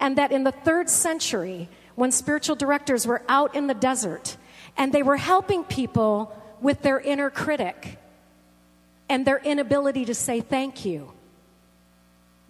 And 0.00 0.18
that 0.18 0.32
in 0.32 0.44
the 0.44 0.52
third 0.52 0.88
century, 0.90 1.68
when 1.94 2.10
spiritual 2.10 2.56
directors 2.56 3.06
were 3.06 3.22
out 3.28 3.54
in 3.54 3.66
the 3.66 3.74
desert 3.74 4.36
and 4.76 4.92
they 4.92 5.02
were 5.02 5.18
helping 5.18 5.64
people 5.64 6.34
with 6.60 6.82
their 6.82 6.98
inner 6.98 7.30
critic 7.30 7.98
and 9.08 9.26
their 9.26 9.38
inability 9.38 10.06
to 10.06 10.14
say 10.14 10.40
thank 10.40 10.84
you 10.84 11.12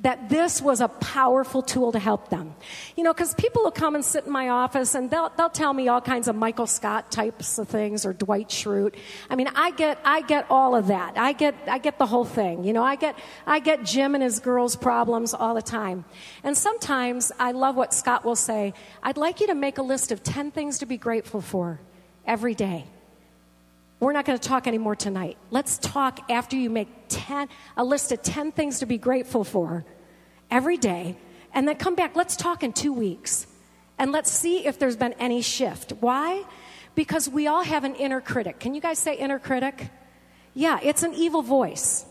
that 0.01 0.31
this 0.31 0.63
was 0.63 0.81
a 0.81 0.89
powerful 0.89 1.63
tool 1.63 1.93
to 1.93 1.99
help 1.99 2.31
them. 2.31 2.55
You 2.97 3.05
know, 3.05 3.13
because 3.13 3.35
people 3.35 3.63
will 3.63 3.71
come 3.71 3.95
and 3.95 4.05
sit 4.05 4.25
in 4.25 4.33
my 4.33 4.49
office 4.49 4.95
and 4.95 5.11
they'll, 5.11 5.31
they'll 5.37 5.51
tell 5.51 5.75
me 5.75 5.89
all 5.89 6.01
kinds 6.01 6.27
of 6.27 6.37
Michael 6.37 6.67
Scott 6.67 7.11
types 7.11 7.59
of 7.59 7.69
things 7.69 8.07
or 8.07 8.13
Dwight 8.13 8.49
Schrute. 8.49 8.95
I 9.29 9.37
mean, 9.37 9.49
I 9.55 9.73
get, 9.73 9.99
I 10.05 10.23
get 10.23 10.47
all 10.49 10.75
of 10.75 10.87
that. 10.87 11.19
I 11.19 11.33
get, 11.33 11.55
I 11.67 11.79
get 11.79 11.99
the 11.99 12.07
whole 12.07 12.25
thing. 12.25 12.65
You 12.65 12.73
know, 12.73 12.83
I 12.83 12.97
get, 12.97 13.19
I 13.47 13.59
get 13.59 13.85
Jim 13.85 14.15
and 14.15 14.25
his 14.25 14.41
girls' 14.41 14.75
problems 14.75 15.35
all 15.35 15.55
the 15.55 15.63
time. 15.63 16.05
And 16.43 16.57
sometimes 16.57 17.31
I 17.39 17.53
love 17.53 17.77
what 17.77 17.93
Scott 17.93 18.25
will 18.25 18.37
say. 18.37 18.73
I'd 19.03 19.19
like 19.19 19.41
you 19.41 19.49
to 19.49 19.55
make 19.55 19.77
a 19.77 19.83
list 19.83 20.13
of 20.13 20.23
10 20.23 20.51
things 20.51 20.79
to 20.79 20.87
be 20.87 20.97
grateful 20.97 21.43
for 21.43 21.79
every 22.27 22.55
day. 22.55 22.87
We're 24.01 24.13
not 24.13 24.25
going 24.25 24.39
to 24.39 24.49
talk 24.49 24.67
anymore 24.67 24.97
tonight. 24.97 25.37
Let's 25.51 25.77
talk 25.77 26.31
after 26.31 26.57
you 26.57 26.71
make 26.71 26.89
10, 27.11 27.49
a 27.77 27.85
list 27.85 28.11
of 28.13 28.23
10 28.23 28.51
things 28.53 28.79
to 28.79 28.87
be 28.87 28.97
grateful 28.97 29.45
for 29.45 29.85
every 30.51 30.79
day, 30.79 31.19
and 31.53 31.69
then 31.69 31.77
come 31.77 31.95
back. 31.95 32.17
Let's 32.17 32.35
talk 32.35 32.63
in 32.63 32.73
two 32.73 32.95
weeks. 32.95 33.47
And 33.99 34.11
let's 34.11 34.31
see 34.31 34.67
if 34.67 34.79
there's 34.79 34.97
been 34.97 35.13
any 35.15 35.43
shift. 35.43 35.93
Why? 36.01 36.45
Because 36.95 37.29
we 37.29 37.47
all 37.47 37.63
have 37.63 37.85
an 37.85 37.95
inner 37.95 38.23
critic. 38.23 38.59
Can 38.59 38.75
you 38.75 38.81
guys 38.81 38.99
say 38.99 39.15
inner 39.17 39.39
critic? 39.39 39.91
Yeah, 40.55 40.81
it's 40.83 41.03
an 41.03 41.13
evil 41.13 41.43
voice. 41.43 42.07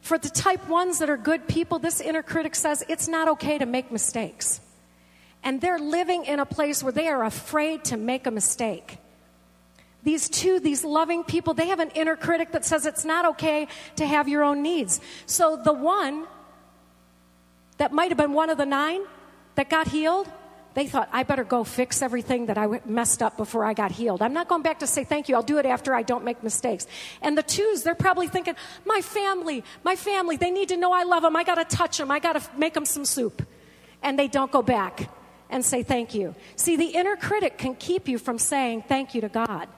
For 0.00 0.18
the 0.18 0.28
type 0.28 0.68
ones 0.68 0.98
that 0.98 1.08
are 1.08 1.16
good 1.16 1.46
people, 1.46 1.78
this 1.78 2.00
inner 2.00 2.24
critic 2.24 2.56
says 2.56 2.84
it's 2.88 3.06
not 3.06 3.28
okay 3.28 3.58
to 3.58 3.66
make 3.66 3.92
mistakes. 3.92 4.60
And 5.44 5.60
they're 5.60 5.78
living 5.78 6.24
in 6.24 6.40
a 6.40 6.46
place 6.46 6.82
where 6.82 6.92
they 6.92 7.06
are 7.06 7.24
afraid 7.24 7.84
to 7.84 7.96
make 7.96 8.26
a 8.26 8.30
mistake. 8.32 8.98
These 10.02 10.28
two, 10.30 10.60
these 10.60 10.84
loving 10.84 11.24
people, 11.24 11.52
they 11.54 11.68
have 11.68 11.80
an 11.80 11.90
inner 11.90 12.16
critic 12.16 12.52
that 12.52 12.64
says 12.64 12.86
it's 12.86 13.04
not 13.04 13.24
okay 13.26 13.68
to 13.96 14.06
have 14.06 14.28
your 14.28 14.42
own 14.42 14.62
needs. 14.62 15.00
So 15.26 15.56
the 15.56 15.72
one 15.72 16.26
that 17.76 17.92
might 17.92 18.10
have 18.10 18.18
been 18.18 18.32
one 18.32 18.50
of 18.50 18.58
the 18.58 18.66
nine 18.66 19.02
that 19.56 19.68
got 19.68 19.88
healed, 19.88 20.30
they 20.72 20.86
thought, 20.86 21.08
I 21.12 21.24
better 21.24 21.44
go 21.44 21.64
fix 21.64 22.00
everything 22.00 22.46
that 22.46 22.56
I 22.56 22.80
messed 22.86 23.22
up 23.22 23.36
before 23.36 23.64
I 23.64 23.74
got 23.74 23.90
healed. 23.92 24.22
I'm 24.22 24.32
not 24.32 24.48
going 24.48 24.62
back 24.62 24.78
to 24.78 24.86
say 24.86 25.04
thank 25.04 25.28
you. 25.28 25.34
I'll 25.34 25.42
do 25.42 25.58
it 25.58 25.66
after 25.66 25.94
I 25.94 26.02
don't 26.02 26.24
make 26.24 26.42
mistakes. 26.42 26.86
And 27.20 27.36
the 27.36 27.42
twos, 27.42 27.82
they're 27.82 27.94
probably 27.94 28.28
thinking, 28.28 28.54
my 28.86 29.00
family, 29.00 29.64
my 29.82 29.96
family, 29.96 30.36
they 30.36 30.50
need 30.50 30.68
to 30.68 30.76
know 30.76 30.92
I 30.92 31.02
love 31.02 31.22
them. 31.22 31.36
I 31.36 31.44
got 31.44 31.56
to 31.56 31.76
touch 31.76 31.98
them. 31.98 32.10
I 32.10 32.20
got 32.20 32.40
to 32.40 32.42
make 32.56 32.72
them 32.72 32.86
some 32.86 33.04
soup. 33.04 33.42
And 34.02 34.18
they 34.18 34.28
don't 34.28 34.52
go 34.52 34.62
back 34.62 35.10
and 35.50 35.64
say 35.64 35.82
thank 35.82 36.14
you. 36.14 36.34
See, 36.56 36.76
the 36.76 36.86
inner 36.86 37.16
critic 37.16 37.58
can 37.58 37.74
keep 37.74 38.08
you 38.08 38.18
from 38.18 38.38
saying 38.38 38.84
thank 38.88 39.14
you 39.14 39.20
to 39.22 39.28
God. 39.28 39.68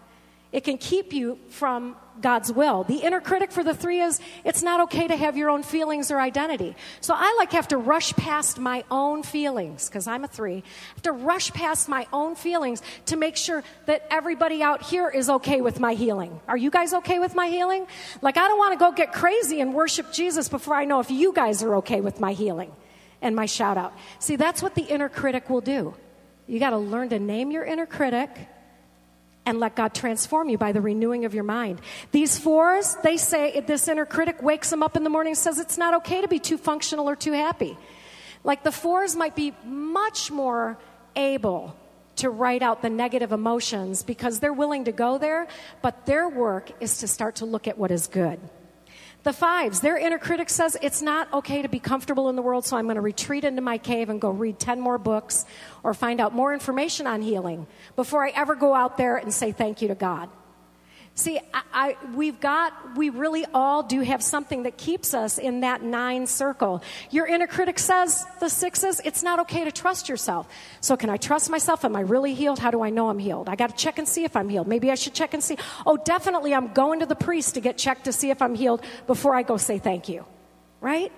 It 0.52 0.64
can 0.64 0.76
keep 0.76 1.14
you 1.14 1.38
from 1.48 1.96
God's 2.20 2.52
will. 2.52 2.84
The 2.84 2.96
inner 2.96 3.22
critic 3.22 3.50
for 3.50 3.64
the 3.64 3.74
three 3.74 4.00
is 4.00 4.20
it's 4.44 4.62
not 4.62 4.80
okay 4.82 5.08
to 5.08 5.16
have 5.16 5.34
your 5.34 5.48
own 5.48 5.62
feelings 5.62 6.10
or 6.10 6.20
identity. 6.20 6.76
So 7.00 7.14
I 7.16 7.34
like 7.38 7.52
have 7.52 7.68
to 7.68 7.78
rush 7.78 8.12
past 8.14 8.58
my 8.58 8.84
own 8.90 9.22
feelings 9.22 9.88
because 9.88 10.06
I'm 10.06 10.24
a 10.24 10.28
three. 10.28 10.56
I 10.56 10.92
have 10.94 11.02
to 11.02 11.12
rush 11.12 11.52
past 11.54 11.88
my 11.88 12.06
own 12.12 12.34
feelings 12.34 12.82
to 13.06 13.16
make 13.16 13.38
sure 13.38 13.64
that 13.86 14.06
everybody 14.10 14.62
out 14.62 14.82
here 14.82 15.08
is 15.08 15.30
okay 15.30 15.62
with 15.62 15.80
my 15.80 15.94
healing. 15.94 16.38
Are 16.46 16.56
you 16.56 16.70
guys 16.70 16.92
okay 16.94 17.18
with 17.18 17.34
my 17.34 17.48
healing? 17.48 17.86
Like 18.20 18.36
I 18.36 18.46
don't 18.46 18.58
want 18.58 18.74
to 18.74 18.78
go 18.78 18.92
get 18.92 19.14
crazy 19.14 19.62
and 19.62 19.72
worship 19.72 20.12
Jesus 20.12 20.50
before 20.50 20.74
I 20.74 20.84
know 20.84 21.00
if 21.00 21.10
you 21.10 21.32
guys 21.32 21.62
are 21.62 21.76
okay 21.76 22.02
with 22.02 22.20
my 22.20 22.34
healing 22.34 22.72
and 23.22 23.34
my 23.34 23.46
shout 23.46 23.78
out. 23.78 23.94
See, 24.18 24.36
that's 24.36 24.62
what 24.62 24.74
the 24.74 24.82
inner 24.82 25.08
critic 25.08 25.48
will 25.48 25.62
do. 25.62 25.94
You 26.46 26.58
got 26.58 26.70
to 26.70 26.78
learn 26.78 27.08
to 27.08 27.18
name 27.18 27.50
your 27.50 27.64
inner 27.64 27.86
critic 27.86 28.48
and 29.44 29.58
let 29.60 29.74
God 29.74 29.94
transform 29.94 30.48
you 30.48 30.58
by 30.58 30.72
the 30.72 30.80
renewing 30.80 31.24
of 31.24 31.34
your 31.34 31.44
mind. 31.44 31.80
These 32.12 32.38
fours, 32.38 32.96
they 33.02 33.16
say 33.16 33.60
this 33.60 33.88
inner 33.88 34.06
critic 34.06 34.42
wakes 34.42 34.70
them 34.70 34.82
up 34.82 34.96
in 34.96 35.04
the 35.04 35.10
morning 35.10 35.32
and 35.32 35.38
says 35.38 35.58
it's 35.58 35.78
not 35.78 35.94
okay 35.94 36.20
to 36.20 36.28
be 36.28 36.38
too 36.38 36.56
functional 36.56 37.08
or 37.08 37.16
too 37.16 37.32
happy. 37.32 37.76
Like 38.44 38.62
the 38.62 38.72
fours 38.72 39.16
might 39.16 39.36
be 39.36 39.54
much 39.64 40.30
more 40.30 40.78
able 41.16 41.76
to 42.16 42.30
write 42.30 42.62
out 42.62 42.82
the 42.82 42.90
negative 42.90 43.32
emotions 43.32 44.02
because 44.02 44.38
they're 44.38 44.52
willing 44.52 44.84
to 44.84 44.92
go 44.92 45.18
there, 45.18 45.48
but 45.80 46.06
their 46.06 46.28
work 46.28 46.70
is 46.80 46.98
to 46.98 47.08
start 47.08 47.36
to 47.36 47.46
look 47.46 47.66
at 47.66 47.78
what 47.78 47.90
is 47.90 48.06
good. 48.06 48.38
The 49.22 49.32
fives, 49.32 49.80
their 49.80 49.96
inner 49.96 50.18
critic 50.18 50.50
says 50.50 50.76
it's 50.82 51.00
not 51.00 51.32
okay 51.32 51.62
to 51.62 51.68
be 51.68 51.78
comfortable 51.78 52.28
in 52.28 52.34
the 52.34 52.42
world, 52.42 52.64
so 52.64 52.76
I'm 52.76 52.86
going 52.86 52.96
to 52.96 53.00
retreat 53.00 53.44
into 53.44 53.62
my 53.62 53.78
cave 53.78 54.08
and 54.08 54.20
go 54.20 54.30
read 54.30 54.58
10 54.58 54.80
more 54.80 54.98
books 54.98 55.44
or 55.84 55.94
find 55.94 56.20
out 56.20 56.34
more 56.34 56.52
information 56.52 57.06
on 57.06 57.22
healing 57.22 57.68
before 57.94 58.26
I 58.26 58.30
ever 58.30 58.56
go 58.56 58.74
out 58.74 58.96
there 58.96 59.16
and 59.16 59.32
say 59.32 59.52
thank 59.52 59.80
you 59.80 59.88
to 59.88 59.94
God. 59.94 60.28
See, 61.14 61.38
I, 61.52 61.62
I, 61.72 61.96
we've 62.14 62.40
got, 62.40 62.96
we 62.96 63.10
really 63.10 63.44
all 63.52 63.82
do 63.82 64.00
have 64.00 64.22
something 64.22 64.62
that 64.62 64.78
keeps 64.78 65.12
us 65.12 65.36
in 65.36 65.60
that 65.60 65.82
nine 65.82 66.26
circle. 66.26 66.82
Your 67.10 67.26
inner 67.26 67.46
critic 67.46 67.78
says, 67.78 68.24
the 68.40 68.48
sixes, 68.48 68.98
it's 69.04 69.22
not 69.22 69.38
okay 69.40 69.64
to 69.64 69.72
trust 69.72 70.08
yourself. 70.08 70.48
So 70.80 70.96
can 70.96 71.10
I 71.10 71.18
trust 71.18 71.50
myself? 71.50 71.84
Am 71.84 71.96
I 71.96 72.00
really 72.00 72.32
healed? 72.32 72.58
How 72.58 72.70
do 72.70 72.82
I 72.82 72.88
know 72.88 73.10
I'm 73.10 73.18
healed? 73.18 73.50
I 73.50 73.56
got 73.56 73.70
to 73.70 73.76
check 73.76 73.98
and 73.98 74.08
see 74.08 74.24
if 74.24 74.36
I'm 74.36 74.48
healed. 74.48 74.66
Maybe 74.66 74.90
I 74.90 74.94
should 74.94 75.12
check 75.12 75.34
and 75.34 75.44
see. 75.44 75.58
Oh, 75.84 75.98
definitely 75.98 76.54
I'm 76.54 76.72
going 76.72 77.00
to 77.00 77.06
the 77.06 77.14
priest 77.14 77.54
to 77.54 77.60
get 77.60 77.76
checked 77.76 78.04
to 78.04 78.12
see 78.12 78.30
if 78.30 78.40
I'm 78.40 78.54
healed 78.54 78.82
before 79.06 79.34
I 79.34 79.42
go 79.42 79.58
say 79.58 79.78
thank 79.78 80.08
you. 80.08 80.24
Right? 80.80 81.12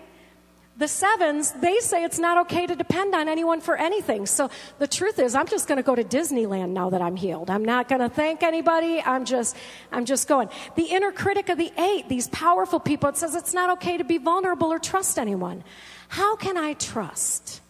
The 0.76 0.88
sevens, 0.88 1.52
they 1.52 1.78
say 1.78 2.02
it's 2.02 2.18
not 2.18 2.36
okay 2.46 2.66
to 2.66 2.74
depend 2.74 3.14
on 3.14 3.28
anyone 3.28 3.60
for 3.60 3.76
anything. 3.76 4.26
So 4.26 4.50
the 4.80 4.88
truth 4.88 5.20
is, 5.20 5.36
I'm 5.36 5.46
just 5.46 5.68
going 5.68 5.76
to 5.76 5.84
go 5.84 5.94
to 5.94 6.02
Disneyland 6.02 6.70
now 6.70 6.90
that 6.90 7.00
I'm 7.00 7.14
healed. 7.14 7.48
I'm 7.48 7.64
not 7.64 7.88
going 7.88 8.00
to 8.00 8.08
thank 8.08 8.42
anybody. 8.42 9.00
I'm 9.00 9.24
just, 9.24 9.56
I'm 9.92 10.04
just 10.04 10.26
going. 10.26 10.48
The 10.74 10.82
inner 10.82 11.12
critic 11.12 11.48
of 11.48 11.58
the 11.58 11.72
eight, 11.78 12.08
these 12.08 12.26
powerful 12.28 12.80
people, 12.80 13.08
it 13.08 13.16
says 13.16 13.36
it's 13.36 13.54
not 13.54 13.70
okay 13.78 13.98
to 13.98 14.04
be 14.04 14.18
vulnerable 14.18 14.72
or 14.72 14.80
trust 14.80 15.16
anyone. 15.16 15.62
How 16.08 16.34
can 16.34 16.56
I 16.56 16.72
trust 16.72 17.60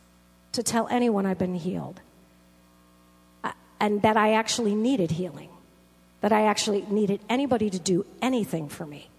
to 0.52 0.62
tell 0.62 0.88
anyone 0.88 1.26
I've 1.26 1.38
been 1.38 1.54
healed? 1.54 2.00
Uh, 3.42 3.52
and 3.80 4.00
that 4.00 4.16
I 4.16 4.32
actually 4.32 4.74
needed 4.74 5.10
healing. 5.10 5.50
That 6.22 6.32
I 6.32 6.46
actually 6.46 6.86
needed 6.88 7.20
anybody 7.28 7.68
to 7.68 7.78
do 7.78 8.06
anything 8.22 8.70
for 8.70 8.86
me 8.86 9.10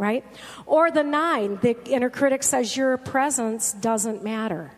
right? 0.00 0.24
Or 0.64 0.90
the 0.90 1.02
nine, 1.02 1.58
the 1.60 1.76
inner 1.84 2.08
critic 2.08 2.42
says 2.42 2.74
your 2.74 2.96
presence 2.96 3.74
doesn't 3.74 4.24
matter. 4.24 4.72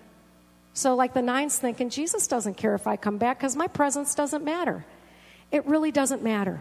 So, 0.75 0.97
like 0.97 1.15
the 1.15 1.23
nine's 1.23 1.57
thinking, 1.57 1.91
Jesus 1.91 2.27
doesn't 2.27 2.57
care 2.57 2.75
if 2.75 2.89
I 2.89 2.97
come 2.97 3.19
back 3.19 3.39
because 3.39 3.55
my 3.55 3.69
presence 3.69 4.17
doesn't 4.17 4.45
matter. 4.45 4.85
It 5.53 5.65
really 5.65 5.93
doesn't 5.93 6.25
matter. 6.25 6.61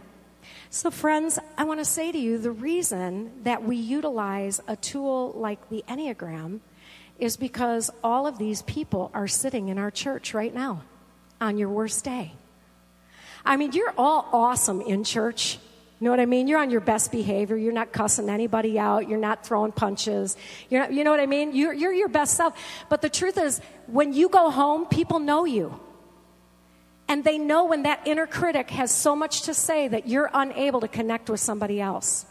So, 0.69 0.91
friends, 0.91 1.39
I 1.57 1.63
want 1.63 1.79
to 1.79 1.85
say 1.85 2.11
to 2.11 2.17
you 2.17 2.37
the 2.37 2.51
reason 2.51 3.31
that 3.43 3.63
we 3.63 3.77
utilize 3.77 4.61
a 4.67 4.75
tool 4.75 5.33
like 5.35 5.69
the 5.69 5.83
Enneagram 5.87 6.59
is 7.17 7.37
because 7.37 7.89
all 8.03 8.27
of 8.27 8.37
these 8.37 8.61
people 8.61 9.09
are 9.15 9.27
sitting 9.27 9.69
in 9.69 9.79
our 9.79 9.89
church 9.91 10.35
right 10.35 10.53
now 10.53 10.83
on 11.39 11.57
your 11.57 11.69
worst 11.69 12.03
day. 12.03 12.33
I 13.43 13.57
mean, 13.57 13.71
you're 13.71 13.93
all 13.97 14.29
awesome 14.31 14.81
in 14.81 15.03
church. 15.03 15.57
You 16.01 16.05
know 16.05 16.11
what 16.11 16.19
I 16.19 16.25
mean? 16.25 16.47
You're 16.47 16.59
on 16.59 16.71
your 16.71 16.81
best 16.81 17.11
behavior. 17.11 17.55
You're 17.55 17.71
not 17.71 17.93
cussing 17.93 18.27
anybody 18.27 18.79
out. 18.79 19.07
You're 19.07 19.19
not 19.19 19.45
throwing 19.45 19.71
punches. 19.71 20.35
You're 20.67 20.81
not, 20.81 20.93
you 20.93 21.03
know 21.03 21.11
what 21.11 21.19
I 21.19 21.27
mean? 21.27 21.55
You're, 21.55 21.73
you're 21.73 21.93
your 21.93 22.07
best 22.07 22.35
self. 22.35 22.57
But 22.89 23.03
the 23.03 23.09
truth 23.09 23.37
is, 23.37 23.61
when 23.85 24.11
you 24.11 24.27
go 24.27 24.49
home, 24.49 24.87
people 24.87 25.19
know 25.19 25.45
you. 25.45 25.79
And 27.07 27.23
they 27.23 27.37
know 27.37 27.65
when 27.65 27.83
that 27.83 28.01
inner 28.07 28.25
critic 28.25 28.71
has 28.71 28.89
so 28.89 29.15
much 29.15 29.43
to 29.43 29.53
say 29.53 29.89
that 29.89 30.07
you're 30.07 30.31
unable 30.33 30.81
to 30.81 30.87
connect 30.87 31.29
with 31.29 31.39
somebody 31.39 31.79
else. 31.79 32.25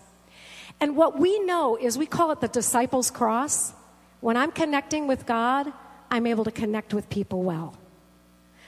And 0.81 0.97
what 0.97 1.21
we 1.21 1.39
know 1.39 1.77
is 1.77 1.97
we 1.97 2.07
call 2.07 2.33
it 2.33 2.41
the 2.41 2.49
disciples' 2.49 3.13
cross. 3.13 3.73
When 4.21 4.37
I'm 4.37 4.51
connecting 4.51 5.07
with 5.07 5.27
God, 5.27 5.73
I'm 6.11 6.27
able 6.27 6.43
to 6.43 6.51
connect 6.51 6.93
with 6.93 7.09
people 7.09 7.45
well. 7.45 7.79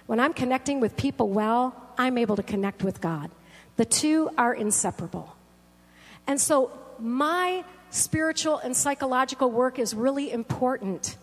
When 0.06 0.20
I'm 0.20 0.32
connecting 0.32 0.78
with 0.78 0.96
people 0.96 1.28
well, 1.28 1.74
I'm 1.98 2.18
able 2.18 2.36
to 2.36 2.42
connect 2.44 2.84
with 2.84 3.00
God. 3.00 3.32
The 3.76 3.84
two 3.84 4.30
are 4.36 4.54
inseparable. 4.54 5.34
And 6.26 6.40
so, 6.40 6.70
my 6.98 7.64
spiritual 7.90 8.58
and 8.58 8.76
psychological 8.76 9.50
work 9.50 9.78
is 9.78 9.94
really 9.94 10.30
important 10.30 11.16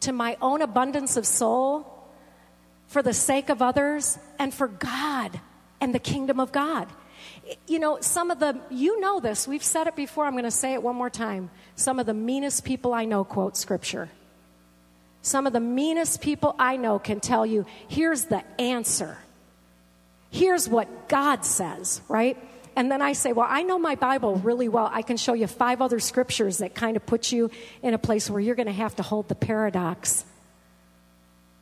to 0.00 0.12
my 0.12 0.36
own 0.40 0.62
abundance 0.62 1.16
of 1.16 1.26
soul, 1.26 1.92
for 2.86 3.02
the 3.02 3.12
sake 3.12 3.48
of 3.48 3.60
others, 3.60 4.18
and 4.38 4.54
for 4.54 4.68
God 4.68 5.40
and 5.80 5.94
the 5.94 5.98
kingdom 5.98 6.38
of 6.38 6.52
God. 6.52 6.88
You 7.66 7.78
know, 7.78 7.98
some 8.00 8.30
of 8.30 8.38
the, 8.38 8.60
you 8.70 9.00
know 9.00 9.20
this, 9.20 9.48
we've 9.48 9.64
said 9.64 9.86
it 9.86 9.96
before, 9.96 10.24
I'm 10.24 10.32
going 10.32 10.44
to 10.44 10.50
say 10.50 10.74
it 10.74 10.82
one 10.82 10.96
more 10.96 11.10
time. 11.10 11.50
Some 11.74 11.98
of 11.98 12.06
the 12.06 12.14
meanest 12.14 12.64
people 12.64 12.94
I 12.94 13.04
know 13.04 13.24
quote 13.24 13.56
scripture. 13.56 14.08
Some 15.22 15.46
of 15.46 15.52
the 15.52 15.60
meanest 15.60 16.20
people 16.20 16.54
I 16.58 16.76
know 16.76 16.98
can 16.98 17.20
tell 17.20 17.44
you, 17.44 17.66
here's 17.88 18.26
the 18.26 18.44
answer 18.60 19.18
here's 20.36 20.68
what 20.68 21.08
God 21.08 21.44
says, 21.44 22.00
right? 22.08 22.36
And 22.76 22.90
then 22.90 23.00
I 23.00 23.14
say, 23.14 23.32
well, 23.32 23.46
I 23.48 23.62
know 23.62 23.78
my 23.78 23.94
Bible 23.94 24.36
really 24.36 24.68
well. 24.68 24.90
I 24.92 25.00
can 25.00 25.16
show 25.16 25.32
you 25.32 25.46
five 25.46 25.80
other 25.80 25.98
scriptures 25.98 26.58
that 26.58 26.74
kind 26.74 26.96
of 26.96 27.06
put 27.06 27.32
you 27.32 27.50
in 27.82 27.94
a 27.94 27.98
place 27.98 28.28
where 28.28 28.40
you're 28.40 28.54
going 28.54 28.66
to 28.66 28.72
have 28.72 28.94
to 28.96 29.02
hold 29.02 29.28
the 29.28 29.34
paradox 29.34 30.26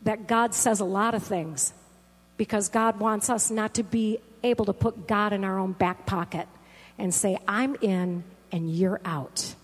that 0.02 0.26
God 0.26 0.54
says 0.54 0.80
a 0.80 0.84
lot 0.84 1.14
of 1.14 1.22
things 1.22 1.72
because 2.36 2.68
God 2.68 2.98
wants 2.98 3.30
us 3.30 3.50
not 3.50 3.74
to 3.74 3.84
be 3.84 4.18
able 4.42 4.64
to 4.66 4.72
put 4.72 5.06
God 5.06 5.32
in 5.32 5.44
our 5.44 5.58
own 5.58 5.72
back 5.72 6.04
pocket 6.04 6.48
and 6.98 7.14
say, 7.14 7.38
I'm 7.46 7.76
in 7.80 8.24
and 8.50 8.74
you're 8.74 9.00
out. 9.04 9.54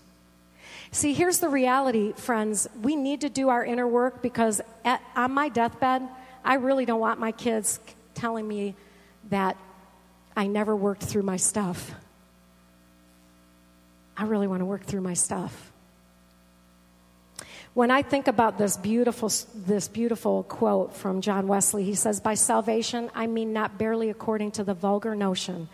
See, 0.91 1.13
here's 1.13 1.39
the 1.39 1.49
reality, 1.49 2.13
friends. 2.13 2.67
We 2.81 2.95
need 2.95 3.21
to 3.21 3.29
do 3.29 3.49
our 3.49 3.63
inner 3.63 3.87
work 3.87 4.21
because 4.21 4.61
at, 4.83 5.01
on 5.15 5.31
my 5.31 5.49
deathbed, 5.49 6.01
I 6.43 6.55
really 6.55 6.85
don't 6.85 6.99
want 6.99 7.19
my 7.19 7.31
kids 7.31 7.79
telling 8.13 8.47
me 8.47 8.75
that 9.29 9.57
I 10.35 10.47
never 10.47 10.75
worked 10.75 11.03
through 11.03 11.23
my 11.23 11.37
stuff. 11.37 11.91
I 14.17 14.25
really 14.25 14.47
want 14.47 14.61
to 14.61 14.65
work 14.65 14.83
through 14.83 15.01
my 15.01 15.13
stuff. 15.13 15.71
When 17.73 17.89
I 17.89 18.01
think 18.01 18.27
about 18.27 18.57
this 18.57 18.75
beautiful, 18.75 19.31
this 19.55 19.87
beautiful 19.87 20.43
quote 20.43 20.93
from 20.93 21.21
John 21.21 21.47
Wesley, 21.47 21.85
he 21.85 21.95
says, 21.95 22.19
By 22.19 22.33
salvation, 22.33 23.09
I 23.15 23.27
mean 23.27 23.53
not 23.53 23.77
barely 23.77 24.09
according 24.09 24.51
to 24.51 24.63
the 24.63 24.73
vulgar 24.73 25.15
notion 25.15 25.69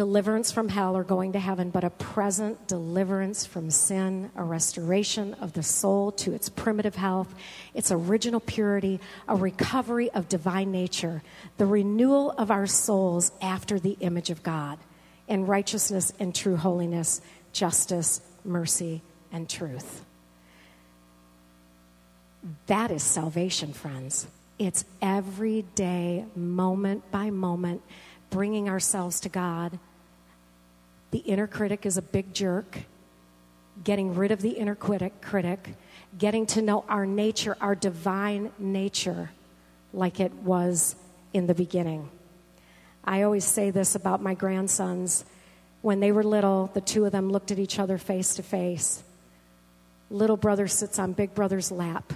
deliverance 0.00 0.50
from 0.50 0.70
hell 0.70 0.96
or 0.96 1.04
going 1.04 1.34
to 1.34 1.38
heaven, 1.38 1.68
but 1.68 1.84
a 1.84 1.90
present 1.90 2.66
deliverance 2.66 3.44
from 3.44 3.70
sin, 3.70 4.30
a 4.34 4.42
restoration 4.42 5.34
of 5.34 5.52
the 5.52 5.62
soul 5.62 6.10
to 6.10 6.32
its 6.32 6.48
primitive 6.48 6.94
health, 6.94 7.34
its 7.74 7.92
original 7.92 8.40
purity, 8.40 8.98
a 9.28 9.36
recovery 9.36 10.10
of 10.12 10.26
divine 10.26 10.72
nature, 10.72 11.22
the 11.58 11.66
renewal 11.66 12.30
of 12.38 12.50
our 12.50 12.66
souls 12.66 13.30
after 13.42 13.78
the 13.78 13.94
image 14.00 14.30
of 14.30 14.42
God, 14.42 14.78
in 15.28 15.44
righteousness 15.44 16.14
and 16.18 16.34
true 16.34 16.56
holiness, 16.56 17.20
justice, 17.52 18.22
mercy, 18.42 19.02
and 19.30 19.50
truth. 19.50 20.02
That 22.68 22.90
is 22.90 23.02
salvation, 23.02 23.74
friends. 23.74 24.26
It's 24.58 24.86
every 25.02 25.66
day, 25.74 26.24
moment 26.34 27.10
by 27.10 27.28
moment 27.28 27.82
bringing 28.30 28.70
ourselves 28.70 29.20
to 29.20 29.28
God. 29.28 29.78
The 31.10 31.18
inner 31.18 31.46
critic 31.46 31.86
is 31.86 31.96
a 31.96 32.02
big 32.02 32.34
jerk. 32.34 32.78
Getting 33.82 34.14
rid 34.14 34.30
of 34.30 34.42
the 34.42 34.50
inner 34.50 34.74
critic, 34.74 35.20
critic, 35.22 35.74
getting 36.18 36.46
to 36.46 36.62
know 36.62 36.84
our 36.88 37.06
nature, 37.06 37.56
our 37.60 37.74
divine 37.74 38.52
nature, 38.58 39.30
like 39.92 40.20
it 40.20 40.34
was 40.34 40.96
in 41.32 41.46
the 41.46 41.54
beginning. 41.54 42.10
I 43.04 43.22
always 43.22 43.44
say 43.44 43.70
this 43.70 43.94
about 43.94 44.22
my 44.22 44.34
grandsons. 44.34 45.24
When 45.82 46.00
they 46.00 46.12
were 46.12 46.22
little, 46.22 46.70
the 46.74 46.82
two 46.82 47.06
of 47.06 47.12
them 47.12 47.30
looked 47.30 47.50
at 47.50 47.58
each 47.58 47.78
other 47.78 47.96
face 47.96 48.34
to 48.34 48.42
face. 48.42 49.02
Little 50.10 50.36
brother 50.36 50.68
sits 50.68 50.98
on 50.98 51.12
big 51.12 51.34
brother's 51.34 51.72
lap. 51.72 52.12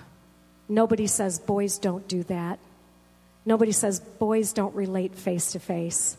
Nobody 0.68 1.07
says, 1.07 1.38
boys 1.38 1.78
don't 1.78 2.07
do 2.09 2.24
that. 2.24 2.59
Nobody 3.46 3.72
says 3.72 4.00
boys 4.00 4.52
don't 4.52 4.74
relate 4.74 5.14
face 5.14 5.52
to 5.52 5.59
face. 5.59 6.16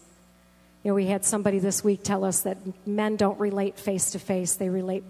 You 0.86 0.92
know, 0.92 0.96
we 0.96 1.08
had 1.08 1.26
somebody 1.26 1.58
this 1.58 1.84
week 1.84 2.04
tell 2.04 2.24
us 2.24 2.42
that 2.42 2.60
men 2.88 3.16
don't 3.16 3.40
relate 3.40 3.80
face 3.80 4.12
to 4.12 4.20
face, 4.20 4.54
they 4.54 4.70
relate 4.70 5.04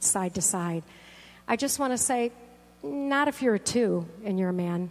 side 0.00 0.36
to 0.36 0.40
side. 0.40 0.82
I 1.46 1.56
just 1.56 1.78
want 1.78 1.92
to 1.92 1.98
say, 1.98 2.32
not 2.82 3.28
if 3.28 3.42
you're 3.42 3.56
a 3.56 3.58
two 3.58 4.06
and 4.24 4.38
you're 4.38 4.48
a 4.48 4.54
man, 4.54 4.90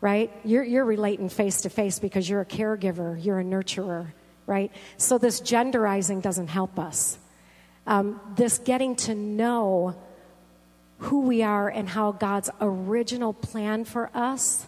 right? 0.00 0.32
You're, 0.46 0.64
you're 0.64 0.86
relating 0.86 1.28
face 1.28 1.60
to 1.60 1.68
face 1.68 1.98
because 1.98 2.26
you're 2.26 2.40
a 2.40 2.46
caregiver, 2.46 3.22
you're 3.22 3.38
a 3.38 3.44
nurturer, 3.44 4.06
right? 4.46 4.72
So 4.96 5.18
this 5.18 5.42
genderizing 5.42 6.22
doesn't 6.22 6.48
help 6.48 6.78
us. 6.78 7.18
Um, 7.86 8.18
this 8.34 8.56
getting 8.56 8.96
to 8.96 9.14
know 9.14 9.94
who 11.00 11.20
we 11.20 11.42
are 11.42 11.68
and 11.68 11.86
how 11.86 12.12
God's 12.12 12.48
original 12.62 13.34
plan 13.34 13.84
for 13.84 14.08
us 14.14 14.66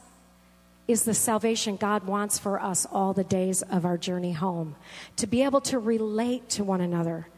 is 0.88 1.04
the 1.04 1.12
salvation 1.12 1.76
God 1.76 2.04
wants 2.04 2.38
for 2.38 2.60
us 2.60 2.86
all 2.90 3.12
the 3.12 3.22
days 3.22 3.60
of 3.62 3.84
our 3.84 3.98
journey 3.98 4.32
home. 4.32 4.74
To 5.16 5.26
be 5.26 5.42
able 5.42 5.60
to 5.62 5.78
relate 5.78 6.48
to 6.50 6.64
one 6.64 6.80
another, 6.80 7.28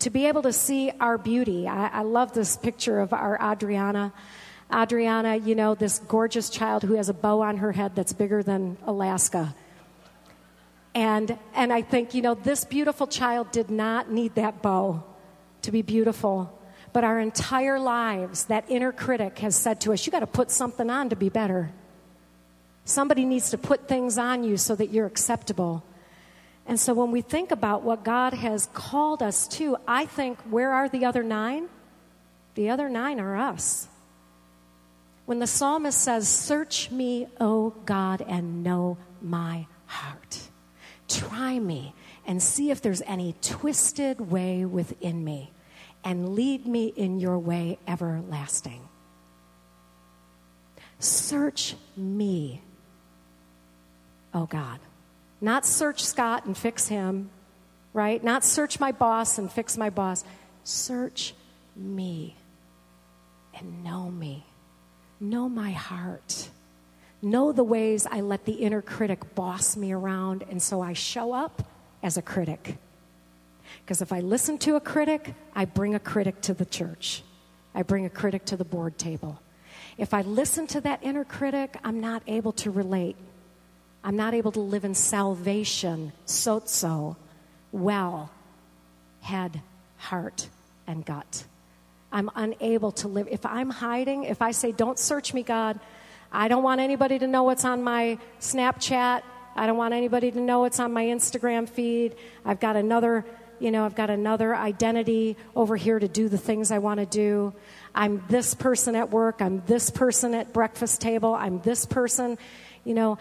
to 0.00 0.10
be 0.10 0.26
able 0.26 0.42
to 0.42 0.52
see 0.52 0.92
our 1.00 1.16
beauty. 1.16 1.66
I, 1.66 1.88
I 1.88 2.02
love 2.02 2.34
this 2.34 2.58
picture 2.58 3.00
of 3.00 3.14
our 3.14 3.38
Adriana. 3.42 4.12
Adriana, 4.72 5.36
you 5.36 5.54
know, 5.54 5.74
this 5.74 5.98
gorgeous 6.00 6.50
child 6.50 6.82
who 6.82 6.94
has 6.94 7.08
a 7.08 7.14
bow 7.14 7.40
on 7.40 7.56
her 7.56 7.72
head 7.72 7.96
that's 7.96 8.12
bigger 8.12 8.42
than 8.42 8.76
Alaska. 8.86 9.54
And, 10.94 11.38
and 11.54 11.72
I 11.72 11.80
think, 11.80 12.12
you 12.12 12.20
know, 12.20 12.34
this 12.34 12.66
beautiful 12.66 13.06
child 13.06 13.50
did 13.52 13.70
not 13.70 14.10
need 14.10 14.34
that 14.34 14.60
bow 14.60 15.02
to 15.62 15.72
be 15.72 15.80
beautiful. 15.80 16.52
But 16.92 17.04
our 17.04 17.18
entire 17.20 17.78
lives, 17.78 18.44
that 18.46 18.64
inner 18.68 18.92
critic 18.92 19.38
has 19.38 19.56
said 19.56 19.80
to 19.82 19.92
us, 19.94 20.04
you 20.04 20.12
got 20.12 20.20
to 20.20 20.26
put 20.26 20.50
something 20.50 20.90
on 20.90 21.08
to 21.10 21.16
be 21.16 21.28
better. 21.30 21.70
Somebody 22.88 23.26
needs 23.26 23.50
to 23.50 23.58
put 23.58 23.86
things 23.86 24.16
on 24.16 24.44
you 24.44 24.56
so 24.56 24.74
that 24.74 24.90
you're 24.90 25.04
acceptable. 25.04 25.84
And 26.66 26.80
so 26.80 26.94
when 26.94 27.10
we 27.10 27.20
think 27.20 27.50
about 27.50 27.82
what 27.82 28.02
God 28.02 28.32
has 28.32 28.70
called 28.72 29.22
us 29.22 29.46
to, 29.58 29.76
I 29.86 30.06
think, 30.06 30.38
where 30.48 30.72
are 30.72 30.88
the 30.88 31.04
other 31.04 31.22
nine? 31.22 31.68
The 32.54 32.70
other 32.70 32.88
nine 32.88 33.20
are 33.20 33.36
us. 33.36 33.88
When 35.26 35.38
the 35.38 35.46
psalmist 35.46 36.00
says, 36.00 36.30
Search 36.30 36.90
me, 36.90 37.26
O 37.38 37.74
God, 37.84 38.22
and 38.26 38.64
know 38.64 38.96
my 39.20 39.66
heart. 39.84 40.48
Try 41.08 41.58
me 41.58 41.92
and 42.26 42.42
see 42.42 42.70
if 42.70 42.80
there's 42.80 43.02
any 43.02 43.34
twisted 43.42 44.30
way 44.30 44.64
within 44.64 45.22
me, 45.22 45.52
and 46.04 46.34
lead 46.34 46.66
me 46.66 46.86
in 46.86 47.20
your 47.20 47.38
way 47.38 47.78
everlasting. 47.86 48.80
Search 50.98 51.76
me 51.94 52.62
oh 54.38 54.46
God. 54.46 54.78
Not 55.40 55.66
search 55.66 56.04
Scott 56.04 56.46
and 56.46 56.56
fix 56.56 56.86
him, 56.88 57.30
right? 57.92 58.22
Not 58.22 58.44
search 58.44 58.78
my 58.78 58.92
boss 58.92 59.38
and 59.38 59.50
fix 59.50 59.76
my 59.76 59.90
boss. 59.90 60.24
Search 60.62 61.34
me 61.74 62.36
and 63.54 63.82
know 63.82 64.10
me. 64.10 64.46
Know 65.20 65.48
my 65.48 65.72
heart. 65.72 66.50
Know 67.20 67.50
the 67.50 67.64
ways 67.64 68.06
I 68.06 68.20
let 68.20 68.44
the 68.44 68.52
inner 68.52 68.80
critic 68.80 69.34
boss 69.34 69.76
me 69.76 69.90
around, 69.90 70.44
and 70.48 70.62
so 70.62 70.80
I 70.80 70.92
show 70.92 71.32
up 71.32 71.64
as 72.00 72.16
a 72.16 72.22
critic. 72.22 72.76
Because 73.80 74.00
if 74.02 74.12
I 74.12 74.20
listen 74.20 74.58
to 74.58 74.76
a 74.76 74.80
critic, 74.80 75.34
I 75.54 75.64
bring 75.64 75.96
a 75.96 76.00
critic 76.00 76.40
to 76.42 76.54
the 76.54 76.64
church. 76.64 77.24
I 77.74 77.82
bring 77.82 78.06
a 78.06 78.10
critic 78.10 78.44
to 78.46 78.56
the 78.56 78.64
board 78.64 78.98
table. 78.98 79.40
If 79.96 80.14
I 80.14 80.22
listen 80.22 80.68
to 80.68 80.80
that 80.82 81.00
inner 81.02 81.24
critic, 81.24 81.76
I'm 81.82 82.00
not 82.00 82.22
able 82.28 82.52
to 82.52 82.70
relate 82.70 83.16
I'm 84.08 84.16
not 84.16 84.32
able 84.32 84.52
to 84.52 84.60
live 84.60 84.86
in 84.86 84.94
salvation, 84.94 86.14
sozo, 86.26 87.16
well, 87.72 88.30
head, 89.20 89.60
heart, 89.98 90.48
and 90.86 91.04
gut. 91.04 91.44
I'm 92.10 92.30
unable 92.34 92.90
to 92.92 93.08
live. 93.08 93.28
If 93.30 93.44
I'm 93.44 93.68
hiding, 93.68 94.24
if 94.24 94.40
I 94.40 94.52
say, 94.52 94.72
Don't 94.72 94.98
search 94.98 95.34
me, 95.34 95.42
God, 95.42 95.78
I 96.32 96.48
don't 96.48 96.62
want 96.62 96.80
anybody 96.80 97.18
to 97.18 97.26
know 97.26 97.42
what's 97.42 97.66
on 97.66 97.84
my 97.84 98.16
Snapchat. 98.40 99.24
I 99.54 99.66
don't 99.66 99.76
want 99.76 99.92
anybody 99.92 100.30
to 100.30 100.40
know 100.40 100.60
what's 100.60 100.80
on 100.80 100.90
my 100.94 101.04
Instagram 101.04 101.68
feed. 101.68 102.16
I've 102.46 102.60
got 102.60 102.76
another, 102.76 103.26
you 103.58 103.70
know, 103.70 103.84
I've 103.84 103.94
got 103.94 104.08
another 104.08 104.56
identity 104.56 105.36
over 105.54 105.76
here 105.76 105.98
to 105.98 106.08
do 106.08 106.30
the 106.30 106.38
things 106.38 106.70
I 106.70 106.78
want 106.78 106.98
to 107.00 107.04
do. 107.04 107.52
I'm 107.94 108.24
this 108.30 108.54
person 108.54 108.96
at 108.96 109.10
work. 109.10 109.42
I'm 109.42 109.62
this 109.66 109.90
person 109.90 110.32
at 110.32 110.54
breakfast 110.54 111.02
table. 111.02 111.34
I'm 111.34 111.60
this 111.60 111.84
person, 111.84 112.38
you 112.84 112.94
know. 112.94 113.18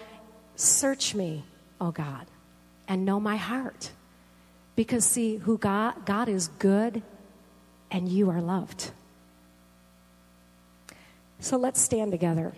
Search 0.58 1.14
me, 1.14 1.44
O 1.80 1.92
God, 1.92 2.26
and 2.88 3.06
know 3.06 3.20
my 3.20 3.38
heart. 3.38 3.92
Because, 4.76 5.06
see, 5.06 5.38
who 5.38 5.58
God, 5.58 6.06
God 6.06 6.28
is 6.28 6.50
good 6.60 7.04
and 7.92 8.10
you 8.10 8.30
are 8.32 8.42
loved. 8.42 8.92
So 11.40 11.58
let's 11.58 11.80
stand 11.80 12.12
together. 12.12 12.54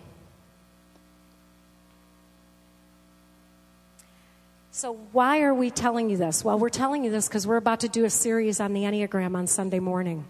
So, 4.72 4.94
why 5.12 5.42
are 5.42 5.52
we 5.52 5.70
telling 5.70 6.08
you 6.08 6.16
this? 6.16 6.42
Well, 6.42 6.58
we're 6.58 6.70
telling 6.70 7.04
you 7.04 7.10
this 7.10 7.28
because 7.28 7.46
we're 7.46 7.58
about 7.58 7.80
to 7.80 7.88
do 7.88 8.06
a 8.06 8.10
series 8.10 8.60
on 8.60 8.72
the 8.72 8.84
Enneagram 8.84 9.36
on 9.36 9.46
Sunday 9.46 9.78
morning. 9.78 10.24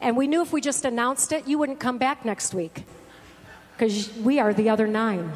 And 0.00 0.16
we 0.16 0.26
knew 0.26 0.40
if 0.40 0.54
we 0.54 0.62
just 0.62 0.86
announced 0.86 1.32
it, 1.32 1.46
you 1.46 1.58
wouldn't 1.58 1.80
come 1.80 1.98
back 1.98 2.24
next 2.24 2.54
week 2.54 2.84
because 3.76 4.10
we 4.16 4.38
are 4.38 4.54
the 4.54 4.70
other 4.70 4.86
nine. 4.86 5.32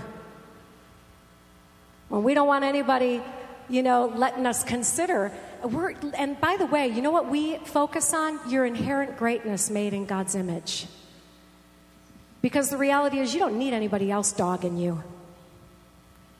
When 2.13 2.25
we 2.25 2.35
don't 2.35 2.47
want 2.47 2.63
anybody, 2.63 3.23
you 3.71 3.83
know, 3.83 4.13
letting 4.15 4.45
us 4.45 4.65
consider. 4.65 5.33
We're, 5.65 5.95
and 6.13 6.39
by 6.39 6.59
the 6.59 6.67
way, 6.67 6.89
you 6.89 7.01
know 7.01 7.11
what 7.11 7.31
we 7.31 7.57
focus 7.65 8.13
on? 8.13 8.39
Your 8.51 8.67
inherent 8.67 9.17
greatness 9.17 9.71
made 9.71 9.95
in 9.95 10.05
God's 10.05 10.35
image. 10.35 10.85
Because 12.43 12.69
the 12.69 12.77
reality 12.77 13.19
is, 13.19 13.33
you 13.33 13.41
don't 13.41 13.59
need 13.59 13.73
anybody 13.73 14.11
else 14.11 14.31
dogging 14.31 14.77
you. 14.77 15.03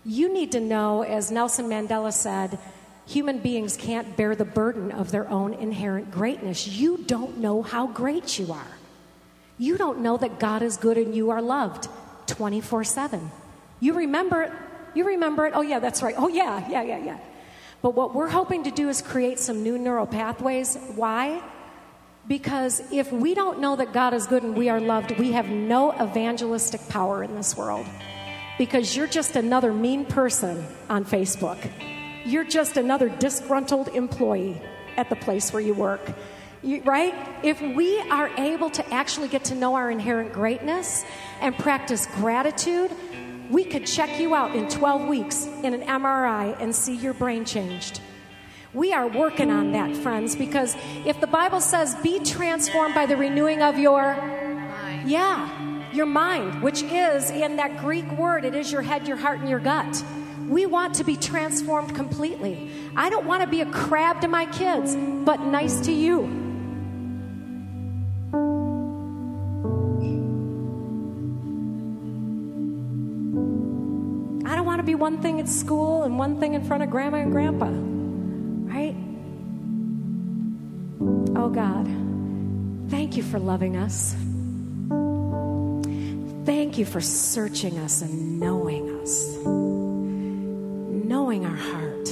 You 0.05 0.31
need 0.31 0.53
to 0.53 0.61
know, 0.61 1.05
as 1.05 1.31
Nelson 1.31 1.71
Mandela 1.71 2.13
said, 2.13 2.59
human 3.07 3.39
beings 3.39 3.75
can't 3.79 4.15
bear 4.15 4.37
the 4.37 4.45
burden 4.45 4.93
of 4.93 5.11
their 5.11 5.27
own 5.31 5.55
inherent 5.55 6.11
greatness. 6.11 6.69
You 6.69 6.99
don't 6.99 7.39
know 7.39 7.63
how 7.63 7.87
great 7.87 8.39
you 8.39 8.53
are. 8.53 8.77
You 9.57 9.79
don't 9.79 10.01
know 10.01 10.19
that 10.19 10.39
God 10.39 10.61
is 10.61 10.77
good 10.77 10.99
and 10.99 11.15
you 11.15 11.31
are 11.31 11.41
loved 11.41 11.89
24 12.27 12.85
7. 12.85 13.31
You 13.81 13.95
remember 13.95 14.55
you 14.95 15.05
remember 15.07 15.47
it? 15.47 15.53
Oh, 15.55 15.63
yeah, 15.63 15.79
that's 15.79 16.03
right. 16.03 16.15
Oh, 16.17 16.29
yeah, 16.29 16.69
yeah, 16.69 16.83
yeah, 16.83 16.99
yeah. 16.99 17.19
But 17.83 17.95
what 17.95 18.15
we're 18.15 18.29
hoping 18.29 18.65
to 18.65 18.71
do 18.71 18.89
is 18.89 19.03
create 19.03 19.39
some 19.39 19.63
new 19.63 19.77
neural 19.77 20.07
pathways. 20.07 20.77
Why? 20.95 21.43
Because 22.29 22.81
if 22.93 23.11
we 23.11 23.35
don't 23.35 23.59
know 23.59 23.75
that 23.75 23.93
God 23.93 24.15
is 24.15 24.27
good 24.27 24.45
and 24.45 24.57
we 24.57 24.69
are 24.69 24.81
loved, 24.81 25.19
we 25.19 25.33
have 25.33 25.49
no 25.49 25.93
evangelistic 25.93 26.89
power 26.89 27.25
in 27.25 27.35
this 27.35 27.57
world. 27.57 27.87
Because 28.59 28.97
you're 28.97 29.09
just 29.09 29.35
another 29.35 29.73
mean 29.73 30.05
person 30.05 30.65
on 30.89 31.05
Facebook. 31.05 31.59
You're 32.25 32.45
just 32.45 32.77
another 32.77 33.09
disgruntled 33.09 33.89
employee 33.89 34.63
at 34.97 35.09
the 35.09 35.17
place 35.17 35.53
where 35.53 35.63
you 35.63 35.75
work. 35.75 36.01
You, 36.63 36.81
right? 36.83 37.13
If 37.43 37.61
we 37.61 37.99
are 37.99 38.29
able 38.39 38.71
to 38.71 38.95
actually 38.95 39.27
get 39.27 39.47
to 39.47 39.57
know 39.57 39.75
our 39.75 39.91
inherent 39.91 40.33
greatness 40.33 41.05
and 41.41 41.59
practice 41.59 42.07
gratitude, 42.07 42.93
we 43.53 43.65
could 43.65 43.87
check 43.87 44.19
you 44.19 44.35
out 44.35 44.57
in 44.57 44.67
12 44.69 45.07
weeks 45.07 45.47
in 45.63 45.75
an 45.75 45.83
MRI 45.83 46.59
and 46.59 46.75
see 46.75 46.97
your 46.97 47.13
brain 47.13 47.45
changed. 47.45 48.01
We 48.73 48.95
are 48.95 49.07
working 49.07 49.51
on 49.51 49.73
that, 49.73 49.95
friends, 49.95 50.35
because 50.35 50.75
if 51.05 51.21
the 51.21 51.27
Bible 51.27 51.61
says, 51.61 51.95
be 51.97 52.19
transformed 52.21 52.95
by 52.95 53.05
the 53.05 53.17
renewing 53.19 53.61
of 53.61 53.79
your 53.79 54.17
mind. 54.17 55.11
Yeah, 55.11 55.93
your 55.93 56.07
mind, 56.07 56.63
which 56.63 56.83
is 56.83 57.31
in 57.31 57.57
that 57.57 57.77
Greek 57.77 58.11
word, 58.13 58.47
it 58.47 58.55
is 58.55 58.73
your 58.73 58.81
head, 58.81 59.07
your 59.07 59.19
heart, 59.19 59.41
and 59.41 59.49
your 59.51 59.61
gut. 59.61 60.03
We 60.49 60.65
want 60.65 60.95
to 60.95 61.05
be 61.05 61.17
transformed 61.17 61.95
completely. 61.95 62.71
I 62.97 63.11
don't 63.11 63.27
want 63.27 63.43
to 63.43 63.49
be 63.49 63.61
a 63.61 63.67
crab 63.67 64.23
to 64.23 64.29
my 64.29 64.47
kids, 64.47 64.97
but 64.97 65.41
nice 65.41 65.79
to 65.81 65.93
you. 65.93 66.42
To 74.83 74.87
be 74.87 74.95
one 74.97 75.23
thing 75.23 75.39
at 75.39 75.49
school 75.49 76.03
and 76.03 76.19
one 76.19 76.41
thing 76.41 76.55
in 76.55 76.65
front 76.65 76.83
of 76.83 76.91
grandma 76.91 77.19
and 77.19 77.31
grandpa, 77.31 77.67
right? 78.75 78.97
Oh 81.37 81.49
God, 81.49 81.87
thank 82.91 83.17
you 83.17 83.23
for 83.23 83.39
loving 83.39 83.77
us. 83.77 84.17
Thank 86.45 86.79
you 86.79 86.85
for 86.85 87.01
searching 87.01 87.79
us 87.79 88.03
and 88.03 88.41
knowing 88.41 89.01
us, 89.01 89.37
knowing 91.07 91.47
our 91.47 91.55
heart. 91.55 92.11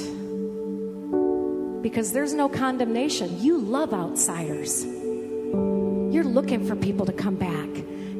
Because 1.83 2.13
there's 2.13 2.35
no 2.35 2.49
condemnation. 2.49 3.43
You 3.43 3.59
love 3.59 3.93
outsiders. 3.93 4.85
You're 4.85 6.23
looking 6.23 6.65
for 6.65 6.77
people 6.77 7.07
to 7.07 7.13
come 7.13 7.35
back. 7.35 7.70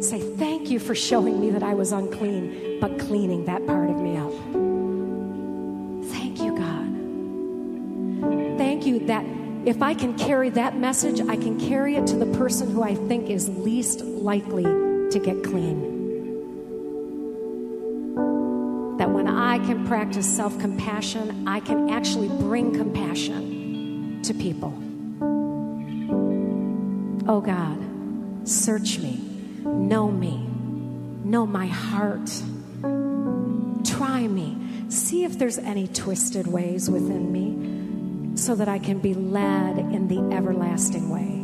Say, 0.01 0.21
Thank 0.21 0.71
you 0.71 0.79
for 0.79 0.95
showing 0.95 1.41
me 1.41 1.51
that 1.51 1.63
I 1.63 1.75
was 1.75 1.93
unclean, 1.93 2.79
but 2.81 2.99
cleaning 2.99 3.45
that 3.45 3.67
part 3.67 3.91
of 3.91 3.97
me 3.97 4.17
up. 4.17 4.33
Thank 6.11 6.41
you, 6.41 6.57
God. 6.57 6.87
Thank 8.59 8.87
you 8.87 9.01
that 9.07 9.25
if 9.67 9.83
I 9.83 9.93
can 9.93 10.17
carry 10.17 10.49
that 10.51 10.79
message, 10.79 11.21
I 11.21 11.37
can 11.37 11.61
carry 11.61 11.97
it 11.97 12.07
to 12.09 12.17
the 12.17 12.27
person 12.39 12.71
who 12.71 12.83
I 12.83 12.95
think 12.95 13.29
is 13.29 13.51
least 13.51 14.01
likely 14.01 14.65
to 14.65 15.21
get 15.23 15.45
clean. 15.45 15.99
That 18.97 19.11
when 19.11 19.29
I 19.29 19.59
can 19.59 19.87
practice 19.87 20.27
self 20.27 20.59
compassion, 20.59 21.47
I 21.47 21.61
can 21.61 21.91
actually 21.91 22.29
bring 22.29 22.73
compassion 22.73 24.23
to 24.23 24.33
people. 24.33 24.73
Oh 27.29 27.43
God, 27.43 27.79
search 28.49 28.99
me, 28.99 29.21
know 29.65 30.11
me, 30.11 30.37
know 31.25 31.47
my 31.47 31.67
heart, 31.67 32.31
try 33.85 34.27
me, 34.27 34.57
see 34.89 35.25
if 35.25 35.39
there's 35.39 35.59
any 35.59 35.87
twisted 35.89 36.47
ways 36.47 36.91
within 36.91 37.31
me 37.33 38.37
so 38.37 38.55
that 38.55 38.69
I 38.69 38.79
can 38.79 38.99
be 38.99 39.15
led 39.15 39.79
in 39.79 40.09
the 40.09 40.35
everlasting 40.35 41.11
way. 41.11 41.39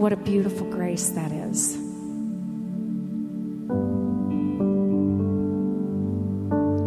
What 0.00 0.12
a 0.12 0.16
beautiful 0.16 0.70
grace 0.70 1.10
that 1.10 1.32
is. 1.32 1.74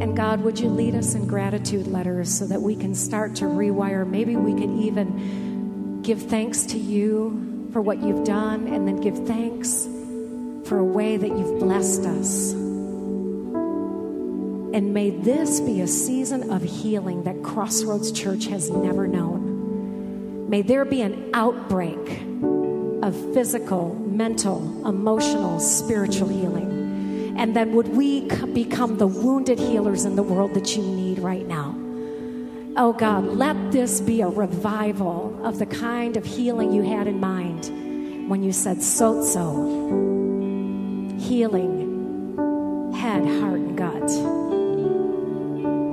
And 0.01 0.17
God, 0.17 0.41
would 0.41 0.59
you 0.59 0.69
lead 0.69 0.95
us 0.95 1.13
in 1.13 1.27
gratitude 1.27 1.87
letters 1.87 2.33
so 2.33 2.47
that 2.47 2.61
we 2.61 2.75
can 2.75 2.95
start 2.95 3.35
to 3.35 3.45
rewire? 3.45 4.07
Maybe 4.07 4.35
we 4.35 4.53
could 4.53 4.69
even 4.83 6.01
give 6.01 6.23
thanks 6.23 6.65
to 6.67 6.77
you 6.77 7.52
for 7.73 7.81
what 7.81 8.01
you've 8.01 8.23
done 8.23 8.67
and 8.67 8.87
then 8.87 9.01
give 9.01 9.25
thanks 9.25 9.87
for 10.69 10.77
a 10.77 10.83
way 10.83 11.17
that 11.17 11.27
you've 11.27 11.59
blessed 11.59 12.05
us. 12.05 12.53
And 14.73 14.93
may 14.93 15.09
this 15.09 15.59
be 15.59 15.81
a 15.81 15.87
season 15.87 16.51
of 16.51 16.61
healing 16.61 17.23
that 17.23 17.43
Crossroads 17.43 18.11
Church 18.11 18.45
has 18.45 18.69
never 18.69 19.07
known. 19.07 20.49
May 20.49 20.61
there 20.61 20.85
be 20.85 21.01
an 21.01 21.31
outbreak 21.33 21.97
of 23.03 23.33
physical, 23.33 23.95
mental, 23.95 24.87
emotional, 24.87 25.59
spiritual 25.59 26.29
healing. 26.29 27.35
And 27.37 27.55
then 27.55 27.73
would 27.73 27.89
we 27.89 28.21
become 28.53 28.97
the 28.97 29.07
wounded 29.07 29.59
healers 29.59 30.05
in 30.05 30.15
the 30.15 30.23
world 30.23 30.53
that 30.53 30.75
you 30.75 30.83
need 30.83 31.19
right 31.19 31.45
now? 31.47 31.75
Oh 32.75 32.93
God, 32.93 33.25
let 33.25 33.71
this 33.71 34.01
be 34.01 34.21
a 34.21 34.27
revival 34.27 35.39
of 35.45 35.59
the 35.59 35.65
kind 35.65 36.17
of 36.17 36.25
healing 36.25 36.71
you 36.71 36.81
had 36.81 37.05
in 37.05 37.19
mind 37.19 37.52
when 38.27 38.43
you 38.43 38.51
said 38.51 38.77
sozo 38.77 40.01
healing 41.19 41.83
head, 43.03 43.25
heart, 43.25 43.59
and 43.59 43.77
gut. 43.77 44.09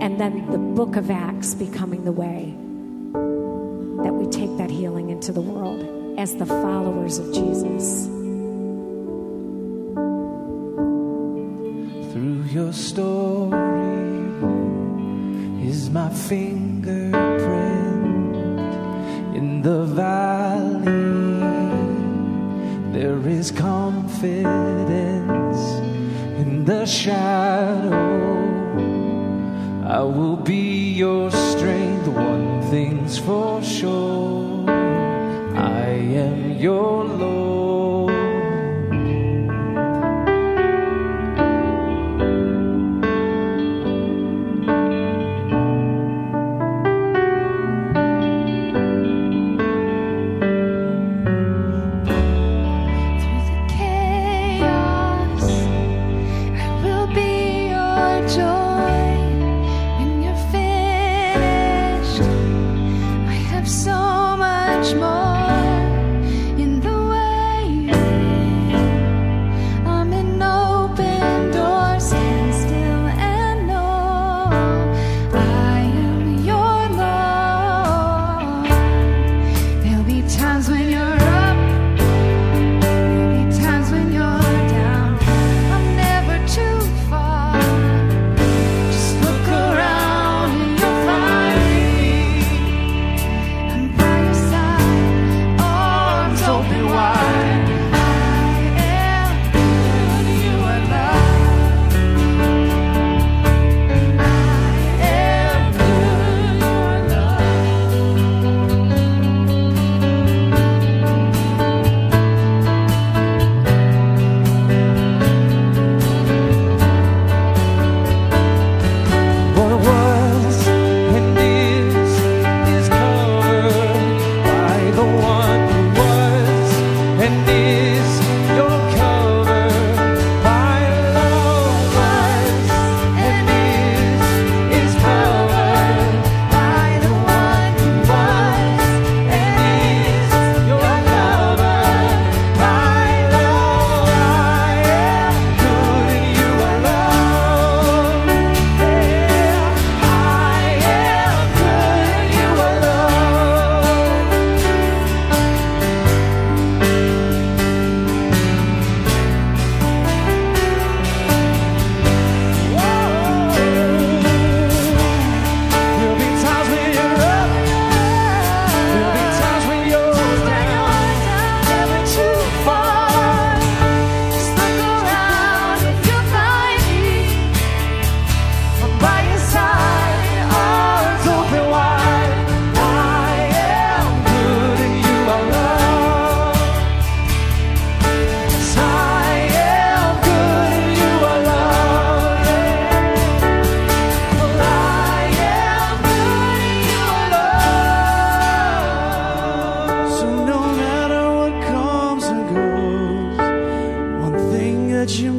And 0.03 0.21
then 0.21 0.51
the 0.51 0.59
book 0.59 0.97
of 0.97 1.11
Acts 1.11 1.55
becoming 1.55 2.05
the 2.05 2.13
way 2.13 2.55
that 4.05 4.13
we 4.13 4.27
take 4.31 4.57
that 4.59 4.71
healing 4.71 5.11
into 5.11 5.33
the 5.33 5.41
world 5.41 5.81
as 6.19 6.37
the 6.37 6.47
followers 6.47 7.19
of 7.19 7.33
Jesus. 7.35 8.07
Through 12.13 12.43
your 12.51 12.73
story 12.73 13.59
is 15.69 15.91
my 15.91 16.11
fingerprint 16.11 17.15
in 19.37 19.63
the 19.63 19.85
valley. 19.85 20.40
There 23.41 23.47
is 23.47 23.53
confidence 23.53 24.45
in 26.39 26.67
the 26.67 26.85
shadow. 26.85 28.37
I 29.83 30.03
will 30.03 30.37
be 30.37 30.91
your 30.93 31.31
strength, 31.31 32.07
one 32.09 32.61
thing's 32.71 33.17
for 33.19 33.63
sure. 33.63 34.69
I 34.69 35.89
am 36.27 36.59
your 36.59 36.90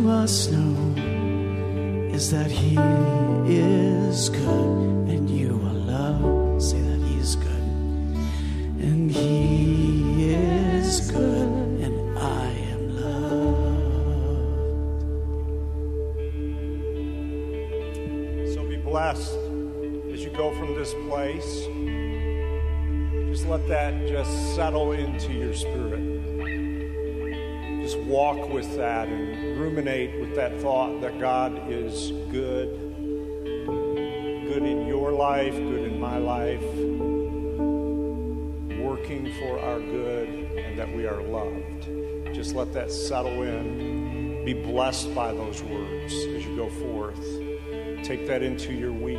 must 0.02 0.52
know 0.52 0.95
is 2.12 2.32
that 2.32 2.49
He 2.49 2.76
is 3.47 4.30
good 4.30 5.10
and 5.10 5.30
you 5.30 5.62
are 5.64 5.74
loved. 5.74 6.62
Say 6.62 6.82
that 6.82 6.99
He 7.08 7.18
is 7.20 7.36
good. 7.36 7.64
And 8.82 9.12
He 9.12 10.34
is 10.34 11.12
good 11.12 11.49
and 11.86 12.18
I 12.18 12.49
am 12.74 12.95
loved. 12.95 13.74
So 18.54 18.64
be 18.68 18.78
blessed 18.78 19.38
as 20.12 20.24
you 20.24 20.32
go 20.36 20.52
from 20.58 20.74
this 20.74 20.95
place. 21.08 21.68
Just 23.30 23.47
let 23.47 23.68
that 23.68 24.08
just 24.08 24.56
settle 24.56 24.93
into 24.93 25.32
your 25.32 25.54
spirit. 25.54 26.11
Walk 28.12 28.49
with 28.49 28.76
that 28.76 29.07
and 29.07 29.57
ruminate 29.57 30.20
with 30.20 30.36
that 30.36 30.59
thought 30.59 30.99
that 30.99 31.18
God 31.18 31.72
is 31.72 32.12
good. 32.30 32.68
Good 33.66 34.64
in 34.64 34.86
your 34.86 35.14
life, 35.14 35.53
good 35.53 35.89
in 35.89 35.97
my 35.97 36.18
life, 36.18 36.62
working 38.82 39.32
for 39.39 39.57
our 39.62 39.80
good, 39.80 40.28
and 40.28 40.78
that 40.78 40.93
we 40.93 41.07
are 41.07 41.24
loved. 41.24 42.36
Just 42.36 42.53
let 42.53 42.74
that 42.74 42.91
settle 42.91 43.43
in. 43.43 44.43
Be 44.43 44.55
blessed 44.55 45.16
by 45.16 45.32
those 45.32 45.64
words 45.64 46.14
as 46.14 46.45
you 46.45 46.53
go 46.57 46.70
forth. 46.70 47.26
Take 48.03 48.28
that 48.28 48.43
into 48.43 48.74
your 48.74 48.91
week 48.91 49.16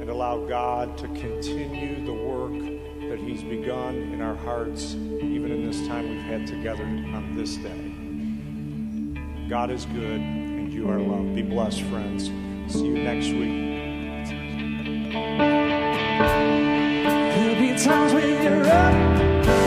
and 0.00 0.08
allow 0.08 0.46
God 0.46 0.96
to 0.98 1.08
continue 1.08 2.04
the 2.06 2.12
work 2.12 2.52
that 3.10 3.18
He's 3.18 3.42
begun 3.42 3.96
in 3.96 4.20
our 4.22 4.36
hearts, 4.36 4.94
this 5.70 5.86
time 5.86 6.10
we've 6.10 6.22
had 6.22 6.48
together 6.48 6.82
on 6.82 7.36
this 7.36 7.54
day. 7.56 7.92
God 9.48 9.70
is 9.70 9.84
good 9.84 10.20
and 10.20 10.72
you 10.72 10.90
are 10.90 10.98
loved. 10.98 11.36
Be 11.36 11.42
blessed, 11.42 11.82
friends. 11.82 12.24
See 12.66 12.86
you 12.86 12.94
next 12.94 13.28
week. 13.28 13.68
There'll 17.36 17.60
be 17.60 17.78
times 17.80 18.12
when 18.12 18.42
you're 18.42 18.66
up 18.66 19.59